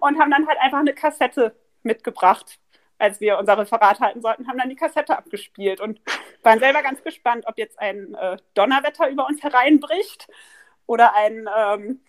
[0.00, 2.60] und haben dann halt einfach eine Kassette mitgebracht,
[3.02, 6.00] als wir unser Referat halten sollten, haben dann die Kassette abgespielt und
[6.44, 10.28] waren selber ganz gespannt, ob jetzt ein äh, Donnerwetter über uns hereinbricht
[10.86, 12.00] oder ein ähm,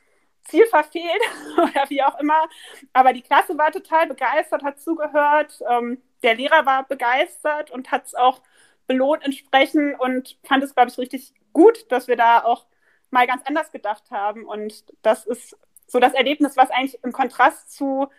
[0.44, 1.22] Ziel verfehlt
[1.58, 2.48] oder wie auch immer.
[2.94, 5.64] Aber die Klasse war total begeistert, hat zugehört.
[5.68, 8.42] Ähm, der Lehrer war begeistert und hat es auch
[8.86, 12.68] belohnt entsprechend und fand es, glaube ich, richtig gut, dass wir da auch
[13.10, 14.46] mal ganz anders gedacht haben.
[14.46, 18.10] Und das ist so das Erlebnis, was eigentlich im Kontrast zu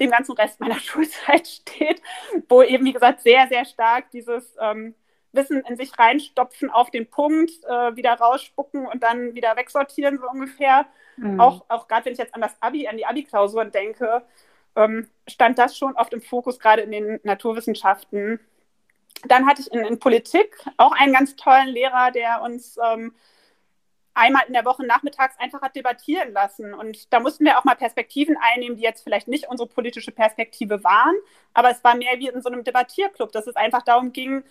[0.00, 2.02] dem ganzen Rest meiner Schulzeit steht,
[2.48, 4.94] wo eben, wie gesagt, sehr, sehr stark dieses ähm,
[5.32, 10.28] Wissen in sich reinstopfen auf den Punkt, äh, wieder rausspucken und dann wieder wegsortieren, so
[10.28, 10.86] ungefähr.
[11.16, 11.40] Mhm.
[11.40, 14.22] Auch, auch gerade wenn ich jetzt an das Abi, an die Abi-Klausuren denke,
[14.76, 18.40] ähm, stand das schon oft im Fokus, gerade in den Naturwissenschaften.
[19.26, 23.14] Dann hatte ich in, in Politik auch einen ganz tollen Lehrer, der uns ähm,
[24.14, 26.74] einmal in der Woche nachmittags einfach hat debattieren lassen.
[26.74, 30.82] Und da mussten wir auch mal Perspektiven einnehmen, die jetzt vielleicht nicht unsere politische Perspektive
[30.84, 31.14] waren,
[31.54, 34.42] aber es war mehr wie in so einem Debattierclub, dass es einfach darum ging,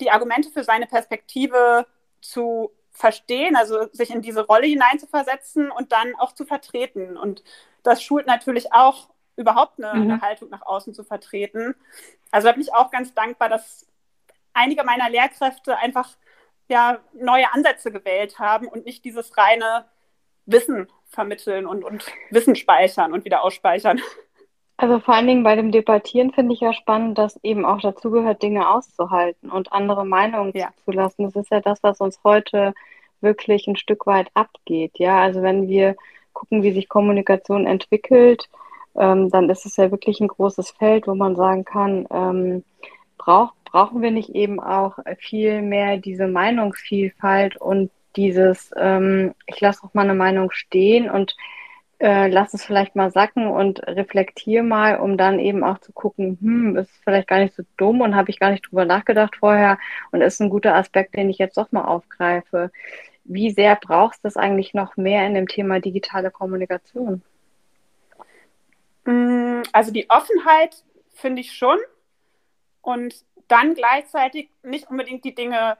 [0.00, 1.86] die Argumente für seine Perspektive
[2.20, 7.16] zu verstehen, also sich in diese Rolle hineinzuversetzen und dann auch zu vertreten.
[7.16, 7.42] Und
[7.82, 10.10] das schult natürlich auch überhaupt eine, mhm.
[10.10, 11.74] eine Haltung nach außen zu vertreten.
[12.30, 13.86] Also da bin ich auch ganz dankbar, dass
[14.52, 16.10] einige meiner Lehrkräfte einfach
[16.68, 19.84] ja neue Ansätze gewählt haben und nicht dieses reine
[20.46, 24.00] Wissen vermitteln und, und Wissen speichern und wieder ausspeichern.
[24.76, 28.10] Also vor allen Dingen bei dem Debattieren finde ich ja spannend, dass eben auch dazu
[28.10, 30.70] gehört, Dinge auszuhalten und andere Meinungen ja.
[30.78, 31.26] zuzulassen.
[31.26, 32.74] Das ist ja das, was uns heute
[33.20, 34.98] wirklich ein Stück weit abgeht.
[34.98, 35.96] Ja, also wenn wir
[36.32, 38.48] gucken, wie sich Kommunikation entwickelt,
[38.96, 42.64] ähm, dann ist es ja wirklich ein großes Feld, wo man sagen kann, ähm,
[43.16, 49.82] braucht, brauchen wir nicht eben auch viel mehr diese Meinungsvielfalt und dieses, ähm, ich lasse
[49.82, 51.34] auch mal eine Meinung stehen und
[51.98, 56.38] äh, lass es vielleicht mal sacken und reflektier mal, um dann eben auch zu gucken,
[56.40, 59.78] hm, ist vielleicht gar nicht so dumm und habe ich gar nicht drüber nachgedacht vorher
[60.12, 62.70] und ist ein guter Aspekt, den ich jetzt doch mal aufgreife.
[63.24, 67.22] Wie sehr brauchst du das eigentlich noch mehr in dem Thema digitale Kommunikation?
[69.04, 70.76] Mm, also die Offenheit
[71.12, 71.78] finde ich schon
[72.80, 75.78] und dann gleichzeitig nicht unbedingt die Dinge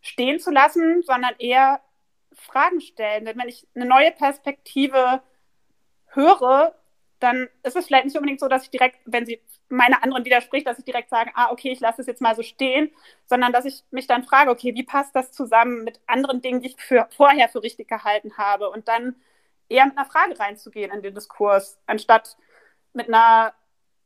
[0.00, 1.80] stehen zu lassen, sondern eher
[2.34, 3.24] Fragen stellen.
[3.24, 5.22] Denn wenn ich eine neue Perspektive
[6.06, 6.74] höre,
[7.20, 10.66] dann ist es vielleicht nicht unbedingt so, dass ich direkt, wenn sie meine anderen widerspricht,
[10.66, 12.90] dass ich direkt sage, ah, okay, ich lasse es jetzt mal so stehen,
[13.26, 16.68] sondern dass ich mich dann frage, okay, wie passt das zusammen mit anderen Dingen, die
[16.68, 19.16] ich für, vorher für richtig gehalten habe und dann
[19.68, 22.36] eher mit einer Frage reinzugehen in den Diskurs, anstatt
[22.92, 23.54] mit einer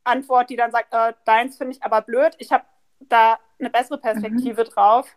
[0.03, 2.63] Antwort, die dann sagt, äh, deins finde ich aber blöd, ich habe
[2.99, 4.69] da eine bessere Perspektive mhm.
[4.69, 5.15] drauf.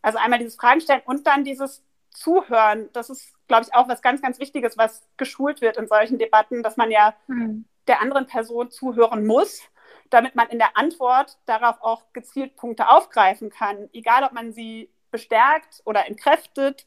[0.00, 2.90] Also einmal dieses Fragen stellen und dann dieses Zuhören.
[2.92, 6.62] Das ist, glaube ich, auch was ganz, ganz Wichtiges, was geschult wird in solchen Debatten,
[6.62, 7.64] dass man ja mhm.
[7.86, 9.62] der anderen Person zuhören muss,
[10.10, 13.88] damit man in der Antwort darauf auch gezielt Punkte aufgreifen kann.
[13.92, 16.84] Egal, ob man sie bestärkt oder entkräftet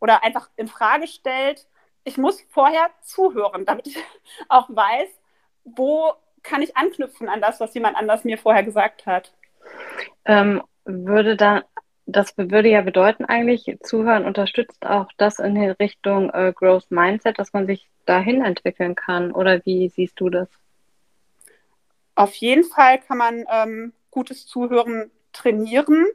[0.00, 1.66] oder einfach in Frage stellt.
[2.04, 3.98] Ich muss vorher zuhören, damit ich
[4.48, 5.08] auch weiß,
[5.64, 9.34] wo kann ich anknüpfen an das, was jemand anders mir vorher gesagt hat.
[10.24, 11.62] Ähm, würde dann,
[12.06, 17.52] das würde ja bedeuten eigentlich, Zuhören unterstützt auch das in Richtung äh, Growth Mindset, dass
[17.52, 19.32] man sich dahin entwickeln kann.
[19.32, 20.48] Oder wie siehst du das?
[22.14, 26.06] Auf jeden Fall kann man ähm, gutes Zuhören trainieren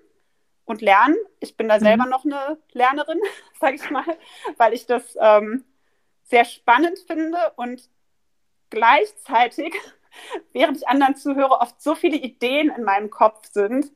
[0.65, 1.17] und lernen.
[1.39, 1.81] Ich bin da mhm.
[1.83, 3.19] selber noch eine Lernerin,
[3.59, 4.05] sage ich mal,
[4.57, 5.63] weil ich das ähm,
[6.23, 7.89] sehr spannend finde und
[8.69, 9.75] gleichzeitig,
[10.53, 13.91] während ich anderen zuhöre, oft so viele Ideen in meinem Kopf sind,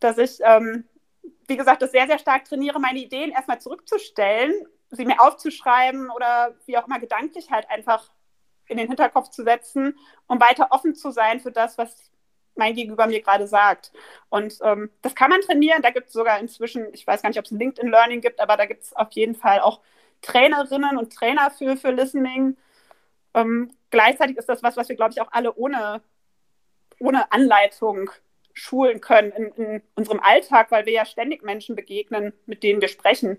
[0.00, 0.84] dass ich, ähm,
[1.46, 4.54] wie gesagt, das sehr, sehr stark trainiere, meine Ideen erstmal zurückzustellen,
[4.90, 8.10] sie mir aufzuschreiben oder wie auch immer gedanklich halt einfach
[8.68, 12.10] in den Hinterkopf zu setzen, um weiter offen zu sein für das, was
[12.54, 13.92] mein Gegenüber mir gerade sagt.
[14.28, 15.80] Und ähm, das kann man trainieren.
[15.80, 18.56] Da gibt es sogar inzwischen, ich weiß gar nicht, ob es LinkedIn Learning gibt, aber
[18.56, 19.80] da gibt es auf jeden Fall auch
[20.22, 22.56] Trainerinnen und Trainer für, für Listening.
[23.38, 26.02] Ähm, gleichzeitig ist das was, was wir, glaube ich, auch alle ohne,
[26.98, 28.10] ohne Anleitung
[28.52, 32.88] schulen können in, in unserem Alltag, weil wir ja ständig Menschen begegnen, mit denen wir
[32.88, 33.38] sprechen.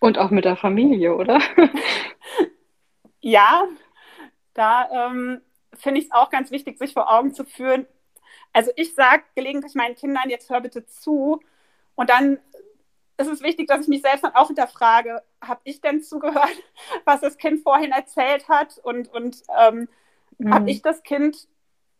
[0.00, 1.40] Und auch mit der Familie, oder?
[3.20, 3.66] ja,
[4.52, 5.40] da ähm,
[5.72, 7.86] finde ich es auch ganz wichtig, sich vor Augen zu führen.
[8.52, 11.40] Also ich sage gelegentlich meinen Kindern, jetzt hör bitte zu.
[11.94, 12.38] Und dann
[13.18, 16.56] ist es wichtig, dass ich mich selbst dann auch hinterfrage, habe ich denn zugehört,
[17.04, 18.78] was das Kind vorhin erzählt hat?
[18.82, 19.88] Und, und ähm,
[20.38, 20.54] mhm.
[20.54, 21.48] habe ich das Kind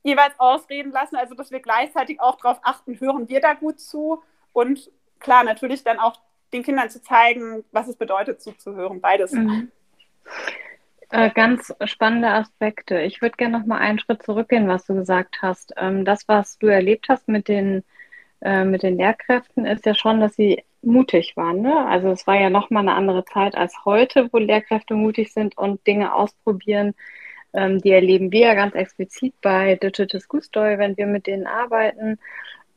[0.02, 1.16] jeweils ausreden lassen?
[1.16, 4.22] Also, dass wir gleichzeitig auch darauf achten, hören wir da gut zu?
[4.52, 6.20] Und klar, natürlich dann auch
[6.52, 9.00] den Kindern zu zeigen, was es bedeutet, zuzuhören.
[9.00, 9.32] Beides.
[9.32, 9.70] Mhm.
[11.10, 13.00] Äh, ganz spannende Aspekte.
[13.00, 15.72] Ich würde gerne noch mal einen Schritt zurückgehen, was du gesagt hast.
[15.76, 17.82] Ähm, das, was du erlebt hast mit den,
[18.40, 21.60] äh, mit den Lehrkräften, ist ja schon, dass sie mutig waren.
[21.62, 21.86] Ne?
[21.86, 25.86] Also es war ja nochmal eine andere Zeit als heute, wo Lehrkräfte mutig sind und
[25.86, 26.94] Dinge ausprobieren.
[27.52, 31.46] Ähm, die erleben wir ja ganz explizit bei Digital School Story, wenn wir mit denen
[31.46, 32.18] arbeiten.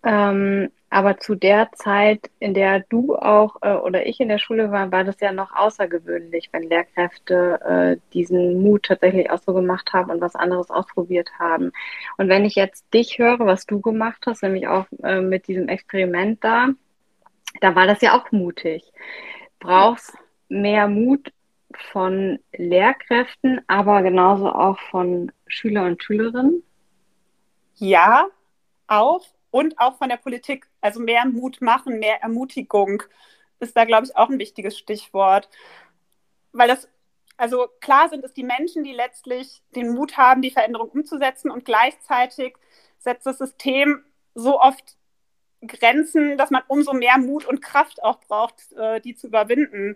[0.04, 4.72] Ähm, aber zu der Zeit, in der du auch äh, oder ich in der Schule
[4.72, 9.94] war, war das ja noch außergewöhnlich, wenn Lehrkräfte äh, diesen Mut tatsächlich auch so gemacht
[9.94, 11.72] haben und was anderes ausprobiert haben.
[12.18, 15.70] Und wenn ich jetzt dich höre, was du gemacht hast, nämlich auch äh, mit diesem
[15.70, 16.70] Experiment da,
[17.60, 18.84] da war das ja auch mutig.
[19.60, 20.14] Brauchst
[20.50, 21.32] mehr Mut
[21.92, 26.64] von Lehrkräften, aber genauso auch von Schüler und Schülerinnen?
[27.76, 28.28] Ja,
[28.88, 30.68] auch und auch von der Politik.
[30.82, 33.04] Also mehr Mut machen, mehr Ermutigung
[33.60, 35.50] ist da, glaube ich, auch ein wichtiges Stichwort.
[36.52, 36.90] Weil das,
[37.38, 41.66] also klar sind es die Menschen, die letztlich den Mut haben, die Veränderung umzusetzen und
[41.66, 42.56] gleichzeitig
[42.98, 44.96] setzt das System so oft
[45.66, 49.96] Grenzen, dass man umso mehr Mut und Kraft auch braucht, äh, die zu überwinden.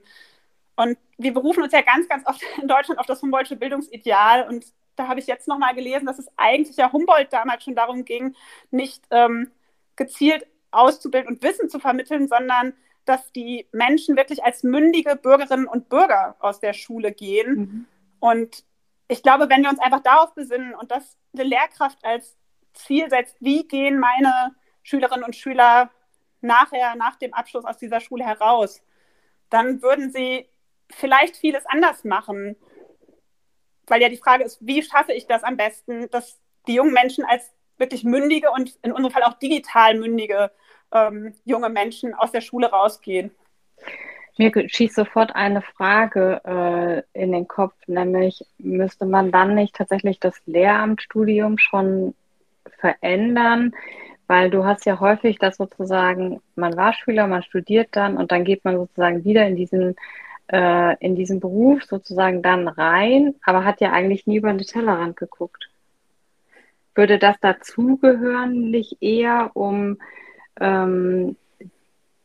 [0.76, 4.66] Und wir berufen uns ja ganz, ganz oft in Deutschland auf das Humboldtsche Bildungsideal und
[4.96, 8.36] da habe ich jetzt nochmal gelesen, dass es eigentlich ja Humboldt damals schon darum ging,
[8.72, 9.52] nicht ähm,
[9.96, 12.74] gezielt auszubilden und Wissen zu vermitteln, sondern
[13.06, 17.56] dass die Menschen wirklich als mündige Bürgerinnen und Bürger aus der Schule gehen.
[17.56, 17.86] Mhm.
[18.20, 18.64] Und
[19.08, 22.36] ich glaube, wenn wir uns einfach darauf besinnen und das eine Lehrkraft als
[22.74, 24.56] Ziel setzt, wie gehen meine
[24.86, 25.90] Schülerinnen und Schüler
[26.42, 28.82] nachher, nach dem Abschluss aus dieser Schule heraus,
[29.50, 30.48] dann würden sie
[30.92, 32.56] vielleicht vieles anders machen.
[33.88, 37.26] Weil ja die Frage ist, wie schaffe ich das am besten, dass die jungen Menschen
[37.26, 40.52] als wirklich mündige und in unserem Fall auch digital mündige
[40.94, 43.32] ähm, junge Menschen aus der Schule rausgehen.
[44.38, 46.42] Mir schießt sofort eine Frage
[47.14, 52.14] äh, in den Kopf, nämlich müsste man dann nicht tatsächlich das Lehramtsstudium schon
[52.80, 53.74] verändern?
[54.28, 58.44] Weil du hast ja häufig das sozusagen, man war Schüler, man studiert dann und dann
[58.44, 59.96] geht man sozusagen wieder in diesen,
[60.48, 65.18] äh, in diesen Beruf sozusagen dann rein, aber hat ja eigentlich nie über den Tellerrand
[65.18, 65.70] geguckt.
[66.96, 69.98] Würde das dazugehören, nicht eher, um
[70.60, 71.36] ähm,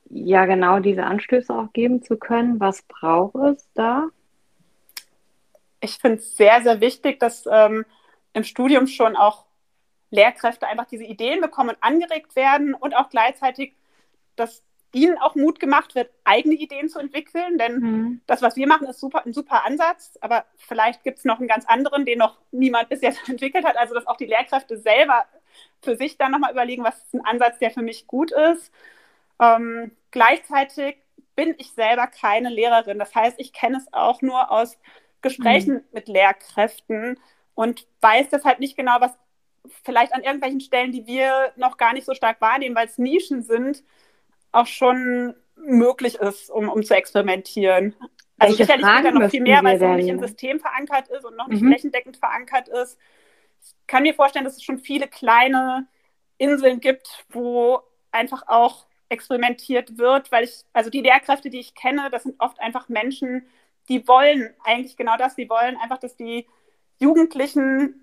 [0.08, 2.60] ja genau diese Anstöße auch geben zu können.
[2.60, 4.08] Was braucht es da?
[5.80, 7.84] Ich finde es sehr, sehr wichtig, dass ähm,
[8.32, 9.44] im Studium schon auch
[10.10, 13.74] Lehrkräfte einfach diese Ideen bekommen und angeregt werden und auch gleichzeitig,
[14.36, 17.58] dass ihnen auch Mut gemacht wird, eigene Ideen zu entwickeln.
[17.58, 18.20] Denn mhm.
[18.26, 21.48] das, was wir machen, ist super, ein super Ansatz, aber vielleicht gibt es noch einen
[21.48, 23.76] ganz anderen, den noch niemand bis jetzt entwickelt hat.
[23.76, 25.26] Also dass auch die Lehrkräfte selber
[25.82, 28.72] für sich dann nochmal überlegen, was ist ein Ansatz, der für mich gut ist.
[29.40, 30.96] Ähm, gleichzeitig
[31.36, 32.98] bin ich selber keine Lehrerin.
[32.98, 34.76] Das heißt, ich kenne es auch nur aus
[35.22, 35.84] Gesprächen mhm.
[35.92, 37.18] mit Lehrkräften
[37.54, 39.12] und weiß deshalb nicht genau, was
[39.82, 43.42] vielleicht an irgendwelchen Stellen, die wir noch gar nicht so stark wahrnehmen, weil es Nischen
[43.42, 43.82] sind,
[44.52, 47.94] auch schon möglich ist, um, um zu experimentieren.
[48.38, 51.24] Also Welche sicherlich Fragen noch viel mehr, weil es noch nicht im System verankert ist
[51.24, 51.68] und noch nicht mhm.
[51.68, 52.98] flächendeckend verankert ist.
[53.62, 55.86] Ich kann mir vorstellen, dass es schon viele kleine
[56.38, 57.80] Inseln gibt, wo
[58.10, 62.58] einfach auch experimentiert wird, weil ich, also die Lehrkräfte, die ich kenne, das sind oft
[62.60, 63.46] einfach Menschen,
[63.88, 66.46] die wollen eigentlich genau das, die wollen einfach, dass die
[66.98, 68.00] Jugendlichen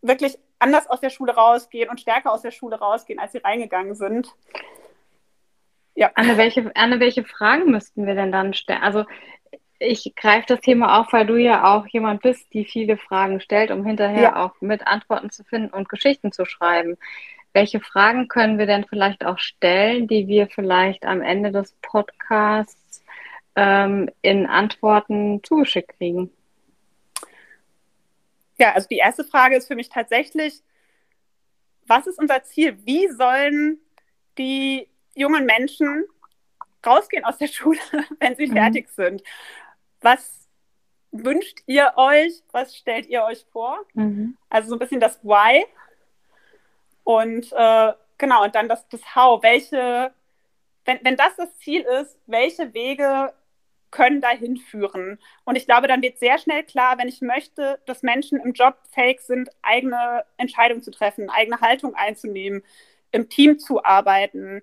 [0.00, 3.94] wirklich anders aus der Schule rausgehen und stärker aus der Schule rausgehen, als sie reingegangen
[3.94, 4.34] sind.
[5.94, 6.10] Ja.
[6.14, 8.82] Anne, welche, Anne, welche Fragen müssten wir denn dann stellen?
[8.82, 9.04] Also
[9.78, 13.70] ich greife das Thema auf, weil du ja auch jemand bist, die viele Fragen stellt,
[13.70, 14.44] um hinterher ja.
[14.44, 16.96] auch mit Antworten zu finden und Geschichten zu schreiben.
[17.52, 23.02] Welche Fragen können wir denn vielleicht auch stellen, die wir vielleicht am Ende des Podcasts
[23.54, 26.30] ähm, in Antworten zugeschickt kriegen?
[28.58, 30.62] Ja, also die erste Frage ist für mich tatsächlich,
[31.86, 32.78] was ist unser Ziel?
[32.84, 33.78] Wie sollen
[34.38, 36.04] die jungen Menschen
[36.84, 37.78] rausgehen aus der Schule,
[38.18, 38.52] wenn sie mhm.
[38.52, 39.22] fertig sind?
[40.00, 40.48] Was
[41.12, 42.42] wünscht ihr euch?
[42.52, 43.84] Was stellt ihr euch vor?
[43.94, 44.36] Mhm.
[44.48, 45.64] Also so ein bisschen das Why.
[47.04, 49.42] Und äh, genau, und dann das, das How.
[49.42, 50.12] Welche,
[50.84, 53.32] wenn, wenn das das Ziel ist, welche Wege
[53.90, 55.18] können dahin führen?
[55.44, 58.76] Und ich glaube, dann wird sehr schnell klar, wenn ich möchte, dass Menschen im Job
[58.92, 62.62] fähig sind, eigene Entscheidungen zu treffen, eigene Haltung einzunehmen,
[63.12, 64.62] im Team zu arbeiten,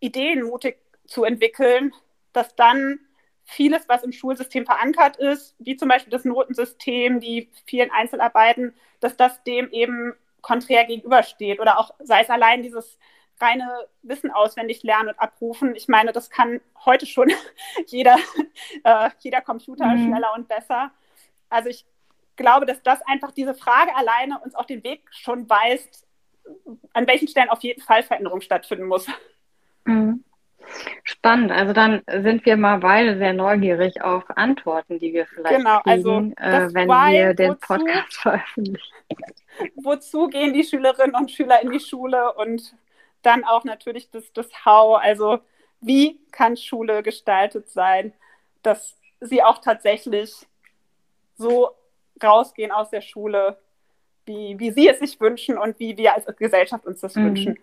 [0.00, 1.92] Ideen mutig zu entwickeln,
[2.32, 3.00] dass dann
[3.44, 9.16] vieles, was im Schulsystem verankert ist, wie zum Beispiel das Notensystem, die vielen Einzelarbeiten, dass
[9.16, 12.98] das dem eben konträr gegenübersteht oder auch sei es allein dieses
[13.40, 15.74] reine Wissen auswendig lernen und abrufen.
[15.74, 17.30] Ich meine, das kann heute schon
[17.86, 18.16] jeder,
[18.84, 20.06] äh, jeder Computer mhm.
[20.06, 20.90] schneller und besser.
[21.48, 21.86] Also ich
[22.36, 26.06] glaube, dass das einfach diese Frage alleine uns auch den Weg schon weist,
[26.92, 29.06] an welchen Stellen auf jeden Fall Veränderung stattfinden muss.
[29.84, 30.24] Mhm.
[31.04, 31.50] Spannend.
[31.50, 36.16] Also dann sind wir mal beide sehr neugierig auf Antworten, die wir vielleicht genau, also
[36.16, 38.94] kriegen, also äh, wenn wir den wozu, Podcast veröffentlichen.
[39.76, 42.74] Wozu gehen die Schülerinnen und Schüler in die Schule und
[43.22, 45.40] dann auch natürlich das, das How, also
[45.80, 48.12] wie kann Schule gestaltet sein,
[48.62, 50.46] dass sie auch tatsächlich
[51.36, 51.70] so
[52.22, 53.58] rausgehen aus der Schule,
[54.26, 57.26] wie, wie sie es sich wünschen und wie wir als Gesellschaft uns das mhm.
[57.26, 57.58] wünschen.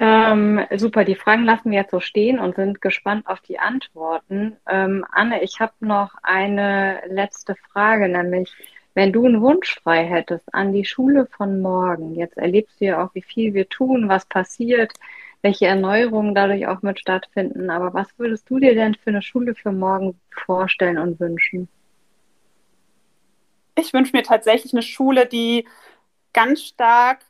[0.00, 4.56] Ähm, super, die Fragen lassen wir jetzt so stehen und sind gespannt auf die Antworten.
[4.68, 8.54] Ähm, Anne, ich habe noch eine letzte Frage, nämlich
[8.98, 13.04] wenn du einen Wunsch frei hättest an die Schule von morgen, jetzt erlebst du ja
[13.04, 14.92] auch, wie viel wir tun, was passiert,
[15.40, 19.54] welche Erneuerungen dadurch auch mit stattfinden, aber was würdest du dir denn für eine Schule
[19.54, 21.68] für morgen vorstellen und wünschen?
[23.76, 25.64] Ich wünsche mir tatsächlich eine Schule, die
[26.32, 27.20] ganz stark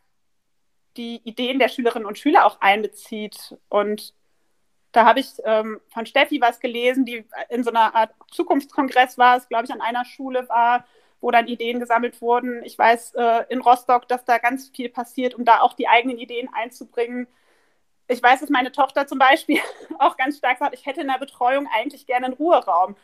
[0.97, 3.59] die Ideen der Schülerinnen und Schüler auch einbezieht.
[3.69, 4.15] Und
[4.93, 9.37] da habe ich ähm, von Steffi was gelesen, die in so einer Art Zukunftskongress war,
[9.37, 10.87] es glaube ich an einer Schule war,
[11.21, 12.63] wo dann Ideen gesammelt wurden.
[12.65, 16.19] Ich weiß äh, in Rostock, dass da ganz viel passiert, um da auch die eigenen
[16.19, 17.27] Ideen einzubringen.
[18.07, 19.61] Ich weiß, dass meine Tochter zum Beispiel
[19.99, 22.97] auch ganz stark sagt, ich hätte in der Betreuung eigentlich gerne einen Ruheraum,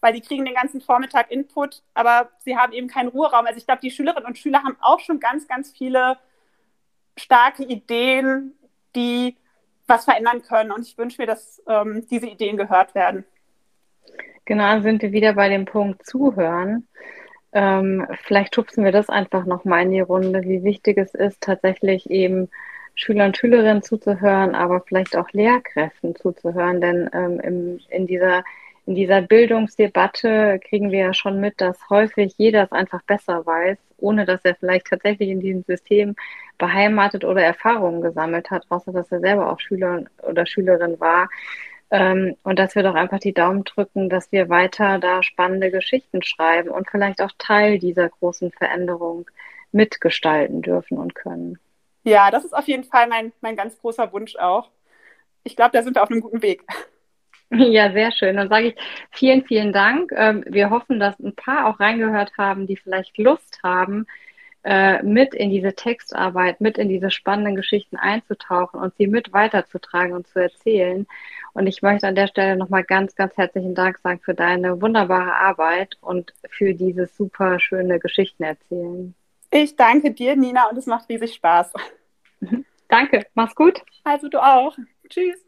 [0.00, 3.46] weil die kriegen den ganzen Vormittag Input, aber sie haben eben keinen Ruheraum.
[3.46, 6.18] Also ich glaube, die Schülerinnen und Schüler haben auch schon ganz, ganz viele
[7.16, 8.54] starke Ideen,
[8.94, 9.36] die
[9.86, 10.70] was verändern können.
[10.72, 13.24] Und ich wünsche mir, dass ähm, diese Ideen gehört werden.
[14.44, 16.88] Genau, sind wir wieder bei dem Punkt Zuhören.
[17.52, 22.10] Ähm, vielleicht schubsen wir das einfach nochmal in die Runde, wie wichtig es ist, tatsächlich
[22.10, 22.48] eben
[22.94, 28.44] Schüler und Schülerinnen zuzuhören, aber vielleicht auch Lehrkräften zuzuhören, denn ähm, im, in dieser
[28.88, 33.76] in dieser Bildungsdebatte kriegen wir ja schon mit, dass häufig jeder es einfach besser weiß,
[33.98, 36.16] ohne dass er vielleicht tatsächlich in diesem System
[36.56, 41.28] beheimatet oder Erfahrungen gesammelt hat, außer dass er selber auch Schüler oder Schülerin war.
[41.90, 46.22] Ähm, und dass wir doch einfach die Daumen drücken, dass wir weiter da spannende Geschichten
[46.22, 49.30] schreiben und vielleicht auch Teil dieser großen Veränderung
[49.72, 51.58] mitgestalten dürfen und können.
[52.04, 54.70] Ja, das ist auf jeden Fall mein, mein ganz großer Wunsch auch.
[55.44, 56.64] Ich glaube, da sind wir auf einem guten Weg.
[57.50, 58.36] Ja, sehr schön.
[58.36, 58.74] Dann sage ich
[59.10, 60.12] vielen, vielen Dank.
[60.14, 64.06] Ähm, wir hoffen, dass ein paar auch reingehört haben, die vielleicht Lust haben,
[64.64, 70.14] äh, mit in diese Textarbeit, mit in diese spannenden Geschichten einzutauchen und sie mit weiterzutragen
[70.14, 71.06] und zu erzählen.
[71.52, 75.34] Und ich möchte an der Stelle nochmal ganz, ganz herzlichen Dank sagen für deine wunderbare
[75.34, 79.14] Arbeit und für dieses super schöne Geschichten erzählen.
[79.50, 81.72] Ich danke dir, Nina, und es macht riesig Spaß.
[82.88, 83.82] Danke, mach's gut.
[84.04, 84.76] Also du auch.
[85.08, 85.47] Tschüss.